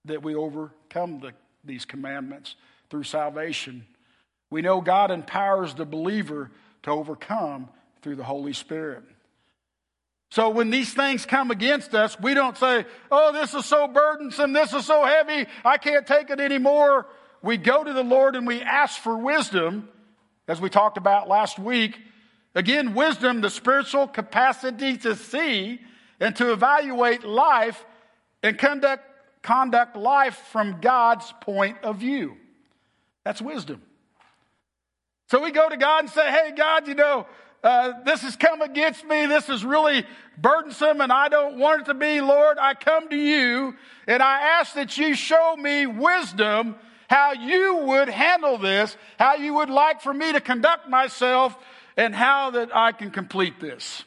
that 0.05 0.23
we 0.23 0.35
overcome 0.35 1.21
the, 1.21 1.33
these 1.65 1.85
commandments 1.85 2.57
through 2.91 3.05
salvation. 3.05 3.87
We 4.51 4.63
know 4.63 4.81
God 4.81 5.11
empowers 5.11 5.75
the 5.75 5.85
believer 5.85 6.51
to 6.83 6.91
overcome 6.91 7.69
through 8.03 8.17
the 8.17 8.25
Holy 8.25 8.53
Spirit. 8.53 9.05
So 10.31 10.49
when 10.51 10.71
these 10.71 10.93
things 10.93 11.27
come 11.27 11.51
against 11.51 11.95
us, 11.95 12.19
we 12.19 12.35
don't 12.35 12.57
say, 12.57 12.87
Oh, 13.11 13.33
this 13.33 13.55
is 13.55 13.65
so 13.67 13.87
burdensome. 13.87 14.53
This 14.53 14.73
is 14.73 14.87
so 14.87 15.05
heavy. 15.05 15.47
I 15.65 15.77
can't 15.77 16.07
take 16.07 16.31
it 16.31 16.41
anymore. 16.41 17.07
We 17.43 17.57
go 17.57 17.85
to 17.85 17.93
the 17.93 18.05
Lord 18.05 18.35
and 18.35 18.47
we 18.47 18.63
ask 18.63 19.01
for 19.01 19.17
wisdom, 19.17 19.89
as 20.49 20.61
we 20.61 20.71
talked 20.71 20.97
about 20.97 21.29
last 21.29 21.59
week, 21.59 21.99
Again, 22.55 22.95
wisdom, 22.95 23.41
the 23.41 23.51
spiritual 23.51 24.07
capacity 24.07 24.99
to 24.99 25.17
see 25.17 25.81
and 26.21 26.37
to 26.37 26.53
evaluate 26.53 27.25
life 27.25 27.85
and 28.43 28.59
conduct, 28.59 29.05
conduct 29.43 29.97
life 29.97 30.37
from 30.51 30.81
God's 30.81 31.33
point 31.41 31.79
of 31.83 31.97
view. 31.97 32.37
That's 33.25 33.41
wisdom. 33.41 33.83
So 35.29 35.43
we 35.43 35.51
go 35.51 35.69
to 35.69 35.77
God 35.77 36.01
and 36.01 36.11
say, 36.11 36.31
Hey, 36.31 36.53
God, 36.57 36.89
you 36.89 36.95
know, 36.95 37.27
uh, 37.63 37.93
this 38.05 38.23
has 38.23 38.37
come 38.37 38.61
against 38.61 39.05
me. 39.05 39.27
This 39.27 39.49
is 39.49 39.65
really 39.65 40.05
burdensome 40.37 41.01
and 41.01 41.13
I 41.13 41.29
don't 41.29 41.59
want 41.59 41.83
it 41.83 41.85
to 41.87 41.95
be. 41.95 42.21
Lord, 42.21 42.59
I 42.59 42.75
come 42.75 43.09
to 43.09 43.17
you 43.17 43.75
and 44.07 44.23
I 44.23 44.59
ask 44.59 44.75
that 44.75 44.99
you 44.99 45.15
show 45.15 45.57
me 45.57 45.87
wisdom 45.87 46.75
how 47.09 47.33
you 47.33 47.77
would 47.77 48.09
handle 48.09 48.59
this, 48.59 48.97
how 49.19 49.35
you 49.35 49.55
would 49.55 49.71
like 49.71 50.01
for 50.01 50.13
me 50.13 50.33
to 50.33 50.41
conduct 50.41 50.89
myself 50.89 51.57
and 51.97 52.15
how 52.15 52.51
that 52.51 52.75
I 52.75 52.93
can 52.93 53.11
complete 53.11 53.61
this. 53.61 54.05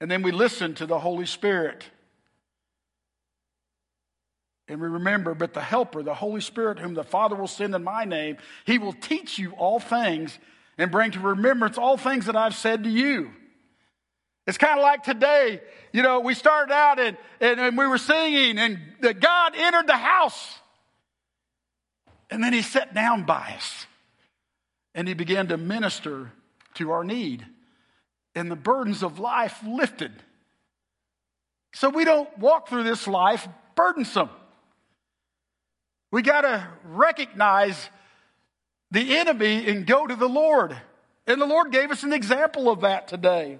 And 0.00 0.10
then 0.10 0.22
we 0.22 0.30
listen 0.30 0.74
to 0.74 0.86
the 0.86 0.98
Holy 0.98 1.26
Spirit. 1.26 1.84
And 4.68 4.80
we 4.80 4.88
remember, 4.88 5.34
but 5.34 5.54
the 5.54 5.62
Helper, 5.62 6.02
the 6.02 6.14
Holy 6.14 6.42
Spirit, 6.42 6.78
whom 6.78 6.94
the 6.94 7.04
Father 7.04 7.34
will 7.34 7.46
send 7.46 7.74
in 7.74 7.82
my 7.82 8.04
name, 8.04 8.36
he 8.66 8.78
will 8.78 8.92
teach 8.92 9.38
you 9.38 9.52
all 9.52 9.80
things 9.80 10.38
and 10.76 10.90
bring 10.90 11.10
to 11.12 11.20
remembrance 11.20 11.78
all 11.78 11.96
things 11.96 12.26
that 12.26 12.36
I've 12.36 12.54
said 12.54 12.84
to 12.84 12.90
you. 12.90 13.30
It's 14.46 14.58
kind 14.58 14.78
of 14.78 14.82
like 14.82 15.02
today, 15.02 15.60
you 15.92 16.02
know, 16.02 16.20
we 16.20 16.34
started 16.34 16.72
out 16.72 16.98
and, 16.98 17.16
and, 17.40 17.60
and 17.60 17.78
we 17.78 17.86
were 17.86 17.98
singing, 17.98 18.58
and 18.58 18.78
that 19.00 19.20
God 19.20 19.54
entered 19.56 19.86
the 19.86 19.96
house. 19.96 20.58
And 22.30 22.42
then 22.44 22.52
he 22.52 22.62
sat 22.62 22.94
down 22.94 23.24
by 23.24 23.54
us 23.56 23.86
and 24.94 25.08
he 25.08 25.14
began 25.14 25.48
to 25.48 25.56
minister 25.56 26.32
to 26.74 26.90
our 26.90 27.04
need. 27.04 27.44
And 28.34 28.50
the 28.50 28.56
burdens 28.56 29.02
of 29.02 29.18
life 29.18 29.58
lifted. 29.66 30.12
So 31.74 31.88
we 31.88 32.04
don't 32.04 32.38
walk 32.38 32.68
through 32.68 32.84
this 32.84 33.06
life 33.06 33.48
burdensome. 33.74 34.30
We 36.10 36.22
got 36.22 36.42
to 36.42 36.66
recognize 36.84 37.90
the 38.90 39.16
enemy 39.16 39.68
and 39.68 39.86
go 39.86 40.06
to 40.06 40.16
the 40.16 40.28
Lord. 40.28 40.76
And 41.26 41.40
the 41.40 41.46
Lord 41.46 41.72
gave 41.72 41.90
us 41.90 42.02
an 42.02 42.12
example 42.12 42.70
of 42.70 42.80
that 42.80 43.08
today. 43.08 43.58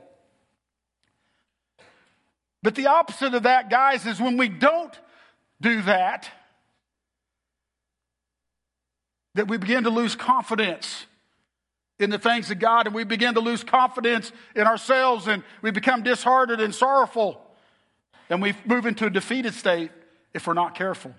But 2.62 2.74
the 2.74 2.86
opposite 2.86 3.34
of 3.34 3.44
that, 3.44 3.70
guys, 3.70 4.06
is 4.06 4.20
when 4.20 4.36
we 4.36 4.48
don't 4.48 4.98
do 5.60 5.82
that, 5.82 6.30
that 9.34 9.48
we 9.48 9.58
begin 9.58 9.84
to 9.84 9.90
lose 9.90 10.16
confidence 10.16 11.06
in 11.98 12.10
the 12.10 12.18
things 12.18 12.50
of 12.50 12.58
God 12.58 12.86
and 12.86 12.94
we 12.94 13.04
begin 13.04 13.34
to 13.34 13.40
lose 13.40 13.64
confidence 13.64 14.32
in 14.54 14.66
ourselves 14.66 15.26
and 15.26 15.42
we 15.62 15.70
become 15.70 16.02
disheartened 16.02 16.60
and 16.60 16.74
sorrowful 16.74 17.40
and 18.30 18.40
we 18.40 18.54
move 18.64 18.86
into 18.86 19.06
a 19.06 19.10
defeated 19.10 19.54
state 19.54 19.90
if 20.32 20.46
we're 20.46 20.54
not 20.54 20.74
careful. 20.74 21.14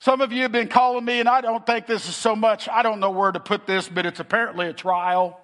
Some 0.00 0.20
of 0.20 0.32
you 0.32 0.42
have 0.42 0.52
been 0.52 0.68
calling 0.68 1.04
me, 1.04 1.20
and 1.20 1.28
I 1.28 1.40
don't 1.40 1.64
think 1.64 1.86
this 1.86 2.08
is 2.08 2.16
so 2.16 2.36
much, 2.36 2.68
I 2.68 2.82
don't 2.82 3.00
know 3.00 3.10
where 3.10 3.32
to 3.32 3.40
put 3.40 3.66
this, 3.66 3.88
but 3.88 4.04
it's 4.06 4.20
apparently 4.20 4.66
a 4.66 4.72
trial. 4.72 5.40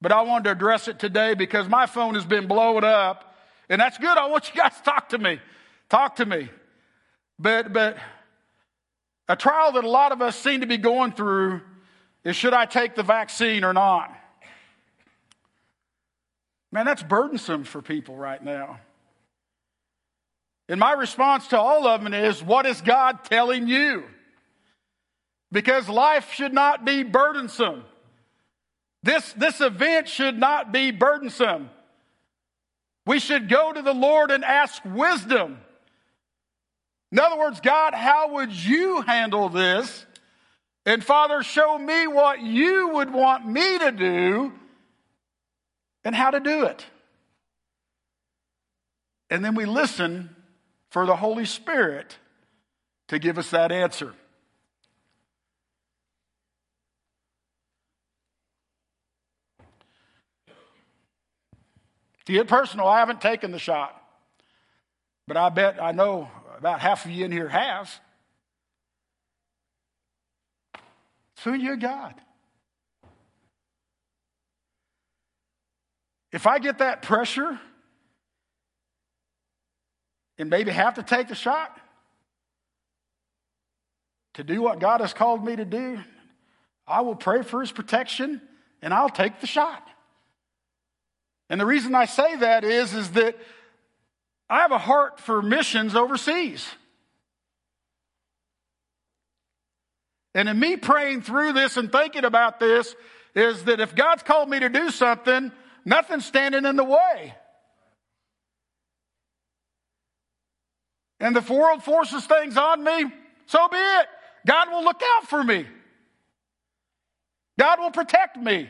But 0.00 0.12
I 0.12 0.22
wanted 0.22 0.44
to 0.44 0.50
address 0.52 0.88
it 0.88 0.98
today 0.98 1.34
because 1.34 1.68
my 1.68 1.86
phone 1.86 2.14
has 2.14 2.26
been 2.26 2.46
blowing 2.46 2.84
up, 2.84 3.34
and 3.68 3.80
that's 3.80 3.96
good. 3.98 4.18
I 4.18 4.26
want 4.26 4.52
you 4.54 4.60
guys 4.60 4.76
to 4.76 4.82
talk 4.82 5.08
to 5.10 5.18
me. 5.18 5.40
Talk 5.88 6.16
to 6.16 6.26
me. 6.26 6.50
But, 7.38 7.72
but 7.72 7.96
a 9.28 9.36
trial 9.36 9.72
that 9.72 9.84
a 9.84 9.90
lot 9.90 10.12
of 10.12 10.20
us 10.22 10.36
seem 10.36 10.60
to 10.60 10.66
be 10.66 10.76
going 10.76 11.12
through 11.12 11.62
is 12.24 12.36
should 12.36 12.54
I 12.54 12.66
take 12.66 12.94
the 12.94 13.02
vaccine 13.02 13.64
or 13.64 13.72
not? 13.72 14.12
Man, 16.72 16.84
that's 16.84 17.02
burdensome 17.02 17.64
for 17.64 17.80
people 17.80 18.16
right 18.16 18.42
now. 18.42 18.80
And 20.68 20.80
my 20.80 20.92
response 20.92 21.48
to 21.48 21.58
all 21.58 21.86
of 21.86 22.02
them 22.02 22.12
is, 22.12 22.42
what 22.42 22.66
is 22.66 22.80
God 22.80 23.24
telling 23.24 23.68
you? 23.68 24.04
Because 25.52 25.88
life 25.88 26.32
should 26.32 26.52
not 26.52 26.84
be 26.84 27.02
burdensome. 27.02 27.84
This, 29.02 29.32
this 29.34 29.60
event 29.60 30.08
should 30.08 30.38
not 30.38 30.72
be 30.72 30.90
burdensome. 30.90 31.70
We 33.06 33.20
should 33.20 33.48
go 33.48 33.72
to 33.72 33.82
the 33.82 33.94
Lord 33.94 34.32
and 34.32 34.44
ask 34.44 34.82
wisdom. 34.84 35.58
In 37.12 37.20
other 37.20 37.38
words, 37.38 37.60
God, 37.60 37.94
how 37.94 38.34
would 38.34 38.52
you 38.52 39.02
handle 39.02 39.48
this? 39.48 40.04
And 40.84 41.04
Father, 41.04 41.42
show 41.42 41.78
me 41.78 42.06
what 42.06 42.40
you 42.40 42.90
would 42.94 43.12
want 43.12 43.46
me 43.46 43.78
to 43.78 43.92
do 43.92 44.52
and 46.04 46.14
how 46.14 46.30
to 46.30 46.40
do 46.40 46.64
it. 46.64 46.84
And 49.30 49.44
then 49.44 49.54
we 49.54 49.64
listen 49.64 50.35
for 50.96 51.04
the 51.04 51.14
Holy 51.14 51.44
Spirit 51.44 52.16
to 53.08 53.18
give 53.18 53.36
us 53.36 53.50
that 53.50 53.70
answer. 53.70 54.14
To 62.24 62.32
get 62.32 62.48
personal, 62.48 62.86
I 62.86 63.00
haven't 63.00 63.20
taken 63.20 63.50
the 63.50 63.58
shot, 63.58 63.94
but 65.28 65.36
I 65.36 65.50
bet 65.50 65.82
I 65.82 65.92
know 65.92 66.30
about 66.56 66.80
half 66.80 67.04
of 67.04 67.10
you 67.10 67.26
in 67.26 67.30
here 67.30 67.50
have. 67.50 67.94
So 71.36 71.52
you 71.52 71.76
God. 71.76 72.14
If 76.32 76.46
I 76.46 76.58
get 76.58 76.78
that 76.78 77.02
pressure 77.02 77.60
and 80.38 80.50
maybe 80.50 80.70
have 80.70 80.94
to 80.94 81.02
take 81.02 81.28
the 81.28 81.34
shot 81.34 81.76
to 84.34 84.44
do 84.44 84.60
what 84.60 84.78
God 84.78 85.00
has 85.00 85.14
called 85.14 85.44
me 85.44 85.56
to 85.56 85.64
do, 85.64 85.98
I 86.86 87.00
will 87.00 87.14
pray 87.14 87.42
for 87.42 87.60
his 87.60 87.72
protection 87.72 88.40
and 88.82 88.92
I'll 88.92 89.08
take 89.08 89.40
the 89.40 89.46
shot. 89.46 89.82
And 91.48 91.60
the 91.60 91.66
reason 91.66 91.94
I 91.94 92.04
say 92.04 92.36
that 92.36 92.64
is, 92.64 92.92
is 92.92 93.12
that 93.12 93.36
I 94.48 94.60
have 94.60 94.72
a 94.72 94.78
heart 94.78 95.20
for 95.20 95.42
missions 95.42 95.94
overseas. 95.94 96.68
And 100.34 100.48
in 100.48 100.58
me 100.58 100.76
praying 100.76 101.22
through 101.22 101.54
this 101.54 101.78
and 101.78 101.90
thinking 101.90 102.24
about 102.24 102.60
this, 102.60 102.94
is 103.34 103.64
that 103.64 103.80
if 103.80 103.94
God's 103.94 104.22
called 104.22 104.48
me 104.48 104.60
to 104.60 104.68
do 104.68 104.90
something, 104.90 105.52
nothing's 105.84 106.24
standing 106.24 106.64
in 106.64 106.76
the 106.76 106.84
way. 106.84 107.34
And 111.20 111.36
if 111.36 111.46
the 111.46 111.54
world 111.54 111.82
forces 111.82 112.26
things 112.26 112.56
on 112.56 112.84
me, 112.84 113.04
so 113.46 113.68
be 113.68 113.76
it. 113.76 114.06
God 114.46 114.70
will 114.70 114.84
look 114.84 115.00
out 115.16 115.28
for 115.28 115.42
me. 115.42 115.66
God 117.58 117.80
will 117.80 117.90
protect 117.90 118.36
me. 118.36 118.68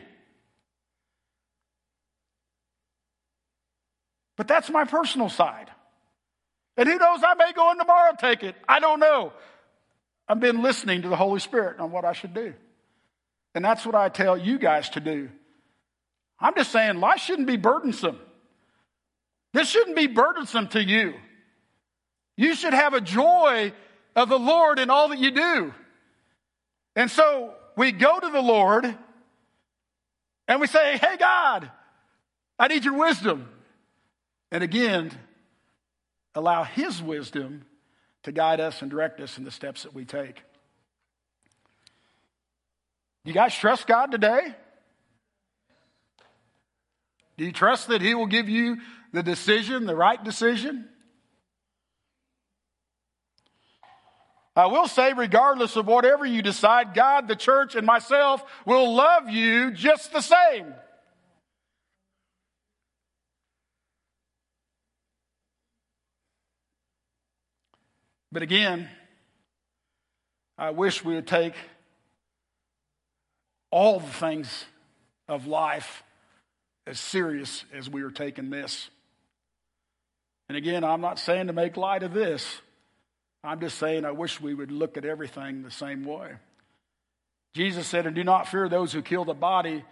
But 4.37 4.47
that's 4.47 4.69
my 4.69 4.85
personal 4.85 5.29
side. 5.29 5.69
And 6.77 6.87
who 6.87 6.97
knows, 6.97 7.19
I 7.23 7.33
may 7.33 7.51
go 7.53 7.71
in 7.71 7.79
tomorrow 7.79 8.09
and 8.09 8.19
take 8.19 8.43
it. 8.43 8.55
I 8.67 8.79
don't 8.79 8.99
know. 8.99 9.33
I've 10.29 10.39
been 10.39 10.61
listening 10.61 11.01
to 11.01 11.09
the 11.09 11.15
Holy 11.15 11.39
Spirit 11.39 11.79
on 11.79 11.91
what 11.91 12.05
I 12.05 12.13
should 12.13 12.33
do. 12.33 12.53
And 13.55 13.65
that's 13.65 13.85
what 13.85 13.95
I 13.95 14.09
tell 14.09 14.37
you 14.37 14.59
guys 14.59 14.89
to 14.91 14.99
do. 14.99 15.29
I'm 16.39 16.53
just 16.55 16.71
saying 16.71 16.99
life 16.99 17.19
shouldn't 17.19 17.47
be 17.47 17.57
burdensome. 17.57 18.19
This 19.53 19.67
shouldn't 19.67 19.95
be 19.95 20.05
burdensome 20.05 20.67
to 20.69 20.83
you. 20.83 21.15
You 22.37 22.53
should 22.53 22.73
have 22.73 22.93
a 22.93 23.01
joy 23.01 23.73
of 24.15 24.29
the 24.29 24.39
Lord 24.39 24.79
in 24.79 24.89
all 24.89 25.09
that 25.09 25.19
you 25.19 25.31
do. 25.31 25.73
And 26.95 27.11
so 27.11 27.53
we 27.75 27.91
go 27.91 28.19
to 28.19 28.29
the 28.29 28.41
Lord 28.41 28.85
and 30.47 30.61
we 30.61 30.67
say, 30.67 30.97
Hey, 30.97 31.17
God, 31.17 31.69
I 32.57 32.67
need 32.67 32.85
your 32.85 32.97
wisdom. 32.97 33.49
And 34.51 34.63
again, 34.63 35.11
allow 36.35 36.63
His 36.63 37.01
wisdom 37.01 37.65
to 38.23 38.31
guide 38.31 38.59
us 38.59 38.81
and 38.81 38.89
direct 38.89 39.19
us 39.19 39.37
in 39.37 39.43
the 39.43 39.51
steps 39.51 39.83
that 39.83 39.93
we 39.93 40.05
take. 40.05 40.41
You 43.25 43.33
guys 43.33 43.53
trust 43.53 43.87
God 43.87 44.11
today? 44.11 44.55
Do 47.37 47.45
you 47.45 47.51
trust 47.51 47.89
that 47.89 48.01
He 48.01 48.15
will 48.15 48.27
give 48.27 48.47
you 48.47 48.77
the 49.11 49.23
decision, 49.23 49.85
the 49.85 49.95
right 49.95 50.23
decision? 50.23 50.87
I 54.57 54.65
will 54.65 54.87
say, 54.87 55.13
regardless 55.13 55.75
of 55.75 55.85
whatever 55.85 56.25
you 56.25 56.41
decide, 56.41 56.95
God, 56.95 57.27
the 57.27 57.35
church, 57.35 57.75
and 57.75 57.85
myself 57.85 58.43
will 58.65 58.95
love 58.95 59.29
you 59.29 59.69
just 59.69 60.11
the 60.11 60.21
same. 60.21 60.73
But 68.31 68.41
again, 68.41 68.89
I 70.57 70.71
wish 70.71 71.05
we 71.05 71.13
would 71.13 71.27
take 71.27 71.53
all 73.69 73.99
the 73.99 74.07
things 74.07 74.65
of 75.27 75.45
life 75.45 76.01
as 76.87 76.99
serious 76.99 77.63
as 77.75 77.87
we 77.87 78.01
are 78.01 78.09
taking 78.09 78.49
this. 78.49 78.89
And 80.49 80.57
again, 80.57 80.83
I'm 80.83 81.01
not 81.01 81.19
saying 81.19 81.45
to 81.45 81.53
make 81.53 81.77
light 81.77 82.01
of 82.01 82.11
this. 82.11 82.61
I'm 83.43 83.59
just 83.59 83.77
saying 83.77 84.05
I 84.05 84.11
wish 84.11 84.41
we 84.41 84.53
would 84.53 84.71
look 84.71 84.97
at 84.97 85.05
everything 85.05 85.63
the 85.63 85.71
same 85.71 86.03
way. 86.03 86.33
Jesus 87.53 87.87
said, 87.87 88.05
And 88.05 88.15
do 88.15 88.23
not 88.23 88.47
fear 88.47 88.69
those 88.69 88.93
who 88.93 89.01
kill 89.01 89.25
the 89.25 89.33
body, 89.33 89.83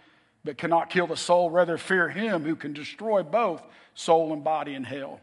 but 0.44 0.58
cannot 0.58 0.90
kill 0.90 1.06
the 1.06 1.16
soul. 1.16 1.50
Rather, 1.50 1.78
fear 1.78 2.08
him 2.08 2.44
who 2.44 2.56
can 2.56 2.72
destroy 2.72 3.22
both 3.22 3.62
soul 3.94 4.32
and 4.32 4.44
body 4.44 4.74
in 4.74 4.84
hell. 4.84 5.20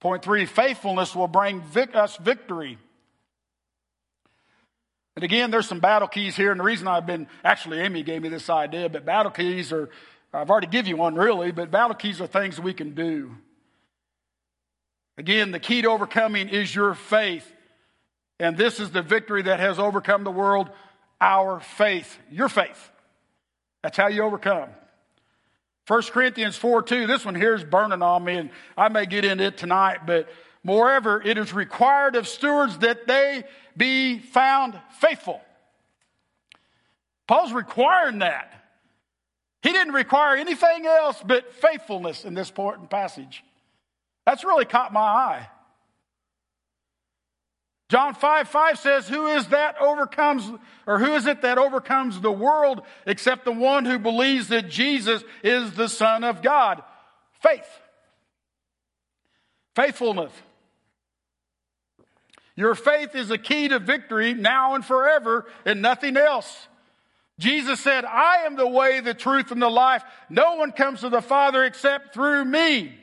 Point 0.00 0.24
three 0.24 0.46
faithfulness 0.46 1.14
will 1.14 1.28
bring 1.28 1.60
vic- 1.60 1.94
us 1.94 2.16
victory. 2.16 2.78
And 5.14 5.24
again, 5.24 5.50
there's 5.50 5.68
some 5.68 5.80
battle 5.80 6.08
keys 6.08 6.34
here, 6.36 6.50
and 6.50 6.58
the 6.58 6.64
reason 6.64 6.88
I've 6.88 7.06
been 7.06 7.28
actually, 7.44 7.80
Amy 7.80 8.02
gave 8.02 8.22
me 8.22 8.28
this 8.28 8.48
idea, 8.48 8.88
but 8.88 9.04
battle 9.04 9.30
keys 9.30 9.72
are, 9.72 9.90
I've 10.32 10.50
already 10.50 10.66
given 10.68 10.88
you 10.88 10.96
one 10.96 11.14
really, 11.14 11.52
but 11.52 11.70
battle 11.70 11.94
keys 11.94 12.20
are 12.20 12.26
things 12.26 12.58
we 12.58 12.72
can 12.72 12.94
do. 12.94 13.36
Again, 15.18 15.50
the 15.50 15.60
key 15.60 15.82
to 15.82 15.88
overcoming 15.88 16.48
is 16.48 16.74
your 16.74 16.94
faith. 16.94 17.50
And 18.38 18.56
this 18.56 18.80
is 18.80 18.90
the 18.90 19.02
victory 19.02 19.42
that 19.42 19.60
has 19.60 19.78
overcome 19.78 20.24
the 20.24 20.30
world 20.30 20.70
our 21.20 21.60
faith. 21.60 22.18
Your 22.30 22.48
faith. 22.48 22.90
That's 23.82 23.96
how 23.96 24.08
you 24.08 24.22
overcome. 24.22 24.68
1 25.88 26.02
Corinthians 26.04 26.56
4 26.56 26.82
2, 26.82 27.06
this 27.06 27.24
one 27.24 27.34
here 27.34 27.54
is 27.54 27.64
burning 27.64 28.02
on 28.02 28.24
me, 28.24 28.36
and 28.36 28.50
I 28.76 28.88
may 28.88 29.04
get 29.04 29.24
into 29.24 29.44
it 29.44 29.58
tonight, 29.58 30.06
but 30.06 30.28
moreover, 30.62 31.20
it 31.20 31.38
is 31.38 31.52
required 31.52 32.14
of 32.14 32.28
stewards 32.28 32.78
that 32.78 33.06
they 33.06 33.42
be 33.76 34.20
found 34.20 34.80
faithful. 35.00 35.40
Paul's 37.26 37.52
requiring 37.52 38.20
that. 38.20 38.52
He 39.62 39.72
didn't 39.72 39.94
require 39.94 40.36
anything 40.36 40.86
else 40.86 41.22
but 41.24 41.52
faithfulness 41.54 42.24
in 42.24 42.34
this 42.34 42.48
important 42.48 42.90
passage. 42.90 43.44
That's 44.24 44.44
really 44.44 44.64
caught 44.64 44.92
my 44.92 45.00
eye. 45.00 45.48
John 47.92 48.14
5 48.14 48.48
5 48.48 48.78
says, 48.78 49.06
Who 49.06 49.26
is 49.26 49.48
that 49.48 49.78
overcomes, 49.78 50.50
or 50.86 50.98
who 50.98 51.12
is 51.12 51.26
it 51.26 51.42
that 51.42 51.58
overcomes 51.58 52.20
the 52.20 52.32
world 52.32 52.80
except 53.06 53.44
the 53.44 53.52
one 53.52 53.84
who 53.84 53.98
believes 53.98 54.48
that 54.48 54.70
Jesus 54.70 55.22
is 55.44 55.72
the 55.72 55.88
Son 55.88 56.24
of 56.24 56.40
God? 56.40 56.82
Faith. 57.42 57.68
Faithfulness. 59.76 60.32
Your 62.56 62.74
faith 62.74 63.14
is 63.14 63.30
a 63.30 63.36
key 63.36 63.68
to 63.68 63.78
victory 63.78 64.32
now 64.32 64.74
and 64.74 64.84
forever 64.84 65.44
and 65.66 65.82
nothing 65.82 66.16
else. 66.16 66.68
Jesus 67.38 67.80
said, 67.80 68.04
I 68.04 68.44
am 68.46 68.56
the 68.56 68.66
way, 68.66 69.00
the 69.00 69.12
truth, 69.12 69.50
and 69.50 69.60
the 69.60 69.68
life. 69.68 70.02
No 70.30 70.56
one 70.56 70.72
comes 70.72 71.00
to 71.00 71.10
the 71.10 71.20
Father 71.20 71.64
except 71.64 72.14
through 72.14 72.44
me. 72.44 72.94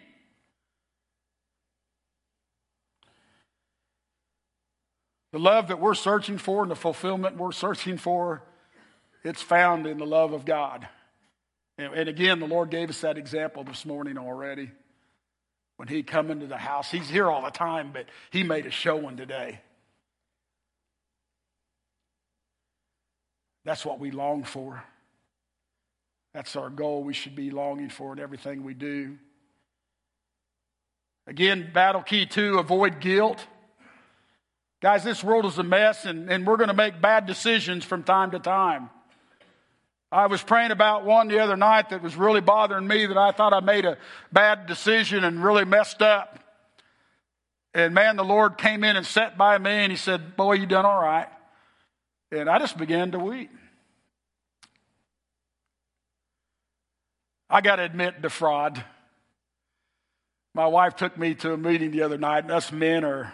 The 5.32 5.40
love 5.40 5.68
that 5.68 5.80
we're 5.80 5.94
searching 5.94 6.38
for 6.38 6.64
and 6.64 6.72
the 6.72 6.76
fulfillment 6.76 7.38
we're 7.38 7.52
searching 7.52 7.98
for, 7.98 8.42
it's 9.24 9.42
found 9.42 9.86
in 9.86 9.98
the 9.98 10.06
love 10.06 10.34
of 10.34 10.46
God. 10.46 10.88
And, 11.78 11.94
and 11.94 12.10
again, 12.10 12.40
the 12.40 12.48
Lord 12.48 12.72
gave 12.72 12.90
us 12.90 13.02
that 13.02 13.18
example 13.18 13.64
this 13.64 13.86
morning 13.86 14.18
already. 14.18 14.72
When 15.78 15.88
he 15.88 16.04
come 16.04 16.30
into 16.30 16.48
the 16.48 16.58
house, 16.58 16.92
he's 16.92 17.08
here 17.08 17.30
all 17.30 17.44
the 17.44 17.52
time, 17.52 17.92
but 17.94 18.06
he 18.32 18.44
made 18.44 18.66
a 18.66 18.72
showing 18.72 19.16
today. 19.16 19.62
That's 23.64 23.86
what 23.86 24.00
we 24.00 24.12
long 24.12 24.44
for. 24.44 24.84
That's 26.34 26.56
our 26.56 26.70
goal 26.70 27.04
we 27.04 27.14
should 27.14 27.36
be 27.36 27.52
longing 27.52 27.90
for 27.90 28.14
in 28.14 28.20
everything 28.20 28.64
we 28.64 28.74
do. 28.74 29.18
Again, 31.28 31.70
battle 31.74 32.02
key 32.02 32.26
two 32.26 32.58
avoid 32.58 33.00
guilt. 33.00 33.46
Guys, 34.82 35.04
this 35.04 35.24
world 35.24 35.46
is 35.46 35.58
a 35.58 35.64
mess, 35.64 36.06
and, 36.06 36.32
and 36.32 36.48
we're 36.48 36.56
going 36.56 36.70
to 36.70 36.76
make 36.76 37.02
bad 37.02 37.26
decisions 37.26 37.84
from 37.84 38.02
time 38.04 38.32
to 38.32 38.40
time. 38.40 38.90
I 40.12 40.28
was 40.28 40.42
praying 40.42 40.72
about 40.72 41.06
one 41.06 41.28
the 41.28 41.40
other 41.40 41.58
night 41.58 41.90
that 41.90 42.02
was 42.02 42.16
really 42.16 42.42
bothering 42.42 42.88
me 42.88 43.06
that 43.06 43.18
I 43.18 43.32
thought 43.32 43.54
I 43.54 43.60
made 43.60 43.86
a 43.86 43.98
bad 44.32 44.68
decision 44.68 45.24
and 45.24 45.44
really 45.44 45.66
messed 45.66 46.02
up. 46.02 46.40
And 47.74 47.94
man, 47.94 48.16
the 48.16 48.24
Lord 48.24 48.58
came 48.58 48.84
in 48.84 48.96
and 48.96 49.06
sat 49.06 49.38
by 49.38 49.58
me 49.58 49.70
and 49.70 49.92
he 49.92 49.98
said, 49.98 50.36
Boy, 50.36 50.54
you 50.54 50.66
done 50.66 50.86
all 50.86 51.00
right. 51.00 51.28
And 52.32 52.50
I 52.50 52.58
just 52.58 52.78
began 52.78 53.12
to 53.12 53.20
weep. 53.20 53.52
I 57.50 57.62
got 57.62 57.76
to 57.76 57.84
admit, 57.84 58.22
defraud. 58.22 58.84
My 60.56 60.68
wife 60.68 60.96
took 60.96 61.18
me 61.18 61.36
to 61.36 61.54
a 61.54 61.58
meeting 61.58 61.92
the 61.92 62.02
other 62.02 62.18
night, 62.18 62.44
and 62.44 62.52
us 62.52 62.72
men 62.72 63.04
are 63.04 63.34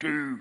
do, 0.00 0.40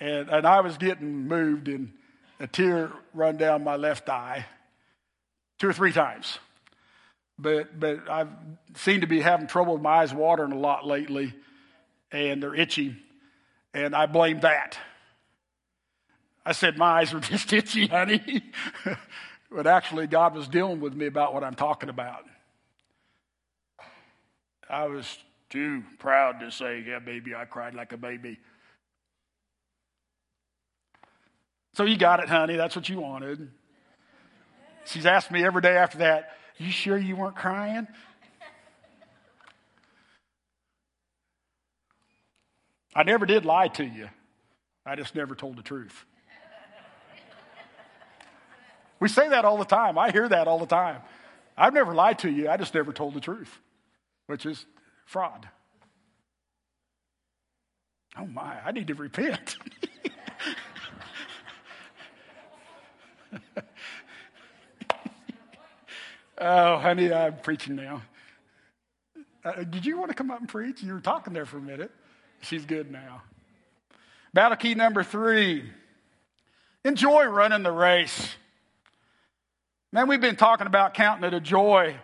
and, 0.00 0.28
and 0.28 0.46
I 0.46 0.60
was 0.60 0.76
getting 0.76 1.26
moved, 1.26 1.68
and 1.68 1.92
a 2.38 2.46
tear 2.46 2.92
run 3.14 3.36
down 3.36 3.64
my 3.64 3.76
left 3.76 4.08
eye 4.08 4.46
two 5.58 5.68
or 5.68 5.72
three 5.72 5.92
times. 5.92 6.38
But, 7.38 7.78
but 7.78 8.08
I've 8.08 8.30
seemed 8.74 9.02
to 9.02 9.06
be 9.06 9.20
having 9.20 9.46
trouble 9.46 9.74
with 9.74 9.82
my 9.82 9.98
eyes 9.98 10.14
watering 10.14 10.52
a 10.52 10.58
lot 10.58 10.86
lately, 10.86 11.34
and 12.10 12.42
they're 12.42 12.54
itchy, 12.54 12.96
and 13.74 13.94
I 13.94 14.06
blame 14.06 14.40
that. 14.40 14.78
I 16.44 16.52
said, 16.52 16.78
My 16.78 17.00
eyes 17.00 17.12
were 17.12 17.20
just 17.20 17.52
itchy, 17.52 17.88
honey. 17.88 18.42
but 19.50 19.66
actually, 19.66 20.06
God 20.06 20.34
was 20.34 20.48
dealing 20.48 20.80
with 20.80 20.94
me 20.94 21.06
about 21.06 21.34
what 21.34 21.44
I'm 21.44 21.54
talking 21.54 21.88
about. 21.88 22.24
I 24.68 24.86
was 24.86 25.18
too 25.50 25.82
proud 25.98 26.40
to 26.40 26.50
say, 26.50 26.84
Yeah, 26.86 26.98
baby, 26.98 27.34
I 27.34 27.44
cried 27.44 27.74
like 27.74 27.92
a 27.92 27.96
baby. 27.96 28.38
So 31.74 31.84
you 31.84 31.96
got 31.96 32.20
it, 32.20 32.28
honey. 32.28 32.56
That's 32.56 32.74
what 32.74 32.88
you 32.88 33.00
wanted. 33.00 33.50
She's 34.86 35.04
asked 35.04 35.30
me 35.30 35.44
every 35.44 35.62
day 35.62 35.76
after 35.76 35.98
that, 35.98 36.36
You 36.58 36.70
sure 36.70 36.96
you 36.96 37.16
weren't 37.16 37.36
crying? 37.36 37.86
I 42.94 43.02
never 43.02 43.26
did 43.26 43.44
lie 43.44 43.68
to 43.68 43.84
you. 43.84 44.08
I 44.86 44.96
just 44.96 45.14
never 45.14 45.34
told 45.34 45.56
the 45.56 45.62
truth. 45.62 46.06
We 48.98 49.08
say 49.08 49.28
that 49.28 49.44
all 49.44 49.58
the 49.58 49.64
time. 49.66 49.98
I 49.98 50.10
hear 50.10 50.26
that 50.26 50.48
all 50.48 50.58
the 50.58 50.66
time. 50.66 51.02
I've 51.56 51.74
never 51.74 51.94
lied 51.94 52.20
to 52.20 52.30
you. 52.30 52.48
I 52.48 52.56
just 52.56 52.74
never 52.74 52.92
told 52.92 53.12
the 53.12 53.20
truth, 53.20 53.58
which 54.26 54.46
is 54.46 54.64
fraud. 55.06 55.48
Oh 58.18 58.26
my, 58.26 58.58
I 58.64 58.72
need 58.72 58.86
to 58.88 58.94
repent. 58.94 59.56
oh, 66.38 66.78
honey, 66.78 67.12
I'm 67.12 67.38
preaching 67.38 67.76
now. 67.76 68.02
Uh, 69.44 69.62
did 69.64 69.84
you 69.86 69.98
want 69.98 70.10
to 70.10 70.14
come 70.14 70.30
up 70.30 70.40
and 70.40 70.48
preach? 70.48 70.82
You 70.82 70.92
were 70.92 71.00
talking 71.00 71.32
there 71.32 71.46
for 71.46 71.58
a 71.58 71.62
minute. 71.62 71.90
She's 72.40 72.64
good 72.64 72.90
now. 72.90 73.22
Battle 74.34 74.56
key 74.56 74.74
number 74.74 75.02
three 75.02 75.64
enjoy 76.84 77.24
running 77.24 77.62
the 77.62 77.72
race. 77.72 78.34
Man, 79.92 80.08
we've 80.08 80.20
been 80.20 80.36
talking 80.36 80.66
about 80.66 80.94
counting 80.94 81.24
it 81.24 81.34
a 81.34 81.40
joy, 81.40 81.96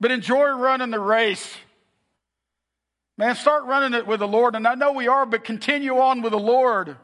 but 0.00 0.10
enjoy 0.10 0.50
running 0.50 0.90
the 0.90 1.00
race. 1.00 1.54
Man, 3.18 3.34
start 3.36 3.64
running 3.64 3.98
it 3.98 4.06
with 4.06 4.20
the 4.20 4.28
Lord. 4.28 4.54
And 4.54 4.66
I 4.66 4.74
know 4.74 4.92
we 4.92 5.08
are, 5.08 5.26
but 5.26 5.44
continue 5.44 5.98
on 5.98 6.22
with 6.22 6.32
the 6.32 6.38
Lord. 6.38 6.96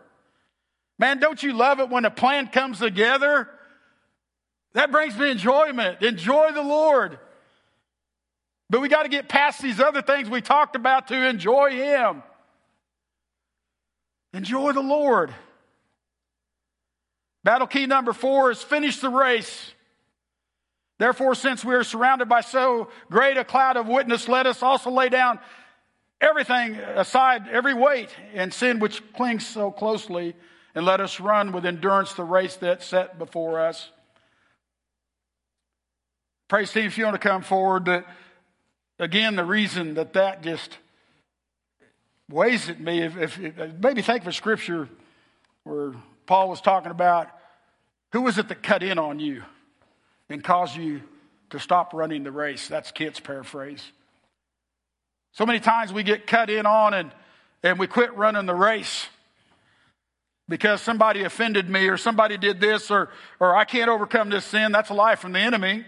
Man, 0.98 1.20
don't 1.20 1.42
you 1.42 1.52
love 1.52 1.80
it 1.80 1.90
when 1.90 2.04
a 2.04 2.10
plan 2.10 2.48
comes 2.48 2.78
together? 2.78 3.48
That 4.72 4.90
brings 4.90 5.16
me 5.16 5.30
enjoyment. 5.30 6.02
Enjoy 6.02 6.52
the 6.52 6.62
Lord. 6.62 7.18
But 8.70 8.80
we 8.80 8.88
got 8.88 9.04
to 9.04 9.08
get 9.08 9.28
past 9.28 9.62
these 9.62 9.80
other 9.80 10.02
things 10.02 10.28
we 10.28 10.40
talked 10.40 10.76
about 10.76 11.08
to 11.08 11.28
enjoy 11.28 11.72
Him. 11.72 12.22
Enjoy 14.34 14.72
the 14.72 14.82
Lord. 14.82 15.32
Battle 17.44 17.66
key 17.66 17.86
number 17.86 18.12
four 18.12 18.50
is 18.50 18.62
finish 18.62 18.98
the 18.98 19.08
race. 19.08 19.72
Therefore, 20.98 21.34
since 21.34 21.64
we 21.64 21.74
are 21.74 21.84
surrounded 21.84 22.28
by 22.28 22.40
so 22.40 22.90
great 23.10 23.36
a 23.36 23.44
cloud 23.44 23.76
of 23.76 23.86
witness, 23.86 24.28
let 24.28 24.46
us 24.46 24.62
also 24.62 24.90
lay 24.90 25.08
down 25.08 25.38
everything 26.20 26.76
aside, 26.76 27.48
every 27.48 27.74
weight 27.74 28.10
and 28.34 28.52
sin 28.52 28.78
which 28.78 29.02
clings 29.12 29.46
so 29.46 29.70
closely, 29.70 30.34
and 30.74 30.84
let 30.84 31.00
us 31.00 31.20
run 31.20 31.52
with 31.52 31.66
endurance 31.66 32.12
the 32.14 32.24
race 32.24 32.56
that's 32.56 32.86
set 32.86 33.18
before 33.18 33.60
us. 33.60 33.90
Praise 36.48 36.70
Steve, 36.70 36.86
if 36.86 36.98
you 36.98 37.04
want 37.04 37.20
to 37.20 37.28
come 37.28 37.42
forward. 37.42 37.84
That 37.86 38.06
again, 38.98 39.36
the 39.36 39.44
reason 39.44 39.94
that 39.94 40.14
that 40.14 40.42
just 40.42 40.78
weighs 42.30 42.68
at 42.68 42.80
me, 42.80 43.02
if, 43.02 43.16
if, 43.16 43.38
if 43.38 43.74
maybe 43.80 44.02
think 44.02 44.22
of 44.22 44.28
a 44.28 44.32
scripture 44.32 44.88
where 45.64 45.92
Paul 46.26 46.48
was 46.48 46.60
talking 46.60 46.90
about 46.90 47.28
who 48.12 48.22
was 48.22 48.38
it 48.38 48.48
that 48.48 48.62
cut 48.62 48.82
in 48.82 48.98
on 48.98 49.20
you 49.20 49.42
and 50.28 50.42
caused 50.42 50.76
you 50.76 51.02
to 51.50 51.58
stop 51.58 51.92
running 51.92 52.24
the 52.24 52.30
race. 52.30 52.68
That's 52.68 52.90
Kent's 52.92 53.20
paraphrase. 53.20 53.82
So 55.32 55.46
many 55.46 55.60
times 55.60 55.92
we 55.92 56.02
get 56.02 56.26
cut 56.26 56.50
in 56.50 56.66
on 56.66 56.94
and, 56.94 57.12
and 57.62 57.78
we 57.78 57.86
quit 57.86 58.16
running 58.16 58.46
the 58.46 58.54
race 58.54 59.06
because 60.48 60.80
somebody 60.80 61.22
offended 61.22 61.68
me 61.68 61.88
or 61.88 61.96
somebody 61.96 62.36
did 62.36 62.60
this 62.60 62.90
or, 62.90 63.10
or 63.38 63.54
I 63.54 63.64
can't 63.64 63.90
overcome 63.90 64.30
this 64.30 64.44
sin. 64.44 64.72
That's 64.72 64.90
a 64.90 64.94
lie 64.94 65.16
from 65.16 65.32
the 65.32 65.40
enemy. 65.40 65.84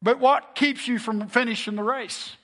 But 0.00 0.18
what 0.18 0.54
keeps 0.54 0.88
you 0.88 0.98
from 0.98 1.28
finishing 1.28 1.76
the 1.76 1.82
race? 1.82 2.36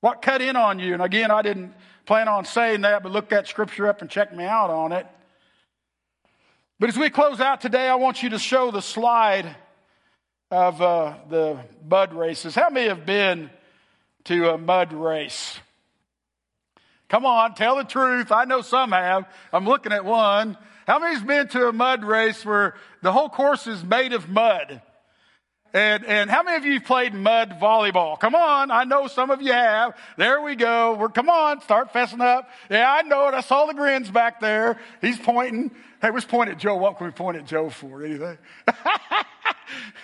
What 0.00 0.22
cut 0.22 0.42
in 0.42 0.56
on 0.56 0.78
you? 0.78 0.94
And 0.94 1.02
again, 1.02 1.30
I 1.30 1.42
didn't 1.42 1.74
plan 2.06 2.28
on 2.28 2.44
saying 2.44 2.82
that, 2.82 3.02
but 3.02 3.12
look 3.12 3.28
that 3.30 3.46
scripture 3.46 3.86
up 3.86 4.00
and 4.00 4.10
check 4.10 4.34
me 4.34 4.44
out 4.44 4.70
on 4.70 4.92
it. 4.92 5.06
But 6.78 6.88
as 6.88 6.96
we 6.96 7.10
close 7.10 7.40
out 7.40 7.60
today, 7.60 7.88
I 7.88 7.96
want 7.96 8.22
you 8.22 8.30
to 8.30 8.38
show 8.38 8.70
the 8.70 8.80
slide 8.80 9.54
of 10.50 10.80
uh, 10.80 11.14
the 11.28 11.58
bud 11.86 12.14
races. 12.14 12.54
How 12.54 12.70
many 12.70 12.88
have 12.88 13.04
been 13.04 13.50
to 14.24 14.50
a 14.50 14.58
mud 14.58 14.92
race. 14.92 15.58
Come 17.08 17.26
on, 17.26 17.54
tell 17.54 17.76
the 17.76 17.84
truth. 17.84 18.30
I 18.30 18.44
know 18.44 18.62
some 18.62 18.92
have. 18.92 19.26
I'm 19.52 19.66
looking 19.66 19.92
at 19.92 20.04
one. 20.04 20.56
How 20.86 20.98
many's 20.98 21.22
been 21.22 21.48
to 21.48 21.68
a 21.68 21.72
mud 21.72 22.04
race 22.04 22.44
where 22.44 22.74
the 23.02 23.12
whole 23.12 23.28
course 23.28 23.66
is 23.66 23.84
made 23.84 24.12
of 24.12 24.28
mud? 24.28 24.80
And, 25.72 26.04
and 26.04 26.28
how 26.28 26.42
many 26.42 26.56
of 26.56 26.64
you 26.64 26.74
have 26.74 26.84
played 26.84 27.14
mud 27.14 27.58
volleyball? 27.60 28.18
Come 28.18 28.34
on. 28.34 28.70
I 28.70 28.84
know 28.84 29.06
some 29.06 29.30
of 29.30 29.40
you 29.40 29.52
have. 29.52 29.96
There 30.16 30.40
we 30.40 30.56
go. 30.56 30.94
We're, 30.94 31.08
come 31.08 31.28
on. 31.28 31.60
Start 31.60 31.92
fessing 31.92 32.20
up. 32.20 32.50
Yeah, 32.68 32.92
I 32.92 33.02
know 33.02 33.28
it. 33.28 33.34
I 33.34 33.40
saw 33.40 33.66
the 33.66 33.74
grins 33.74 34.10
back 34.10 34.40
there. 34.40 34.80
He's 35.00 35.18
pointing. 35.18 35.70
Hey, 36.02 36.10
let's 36.10 36.24
point 36.24 36.50
at 36.50 36.58
Joe. 36.58 36.76
What 36.76 36.98
can 36.98 37.06
we 37.06 37.12
point 37.12 37.36
at 37.36 37.46
Joe 37.46 37.70
for? 37.70 38.04
Anything? 38.04 38.38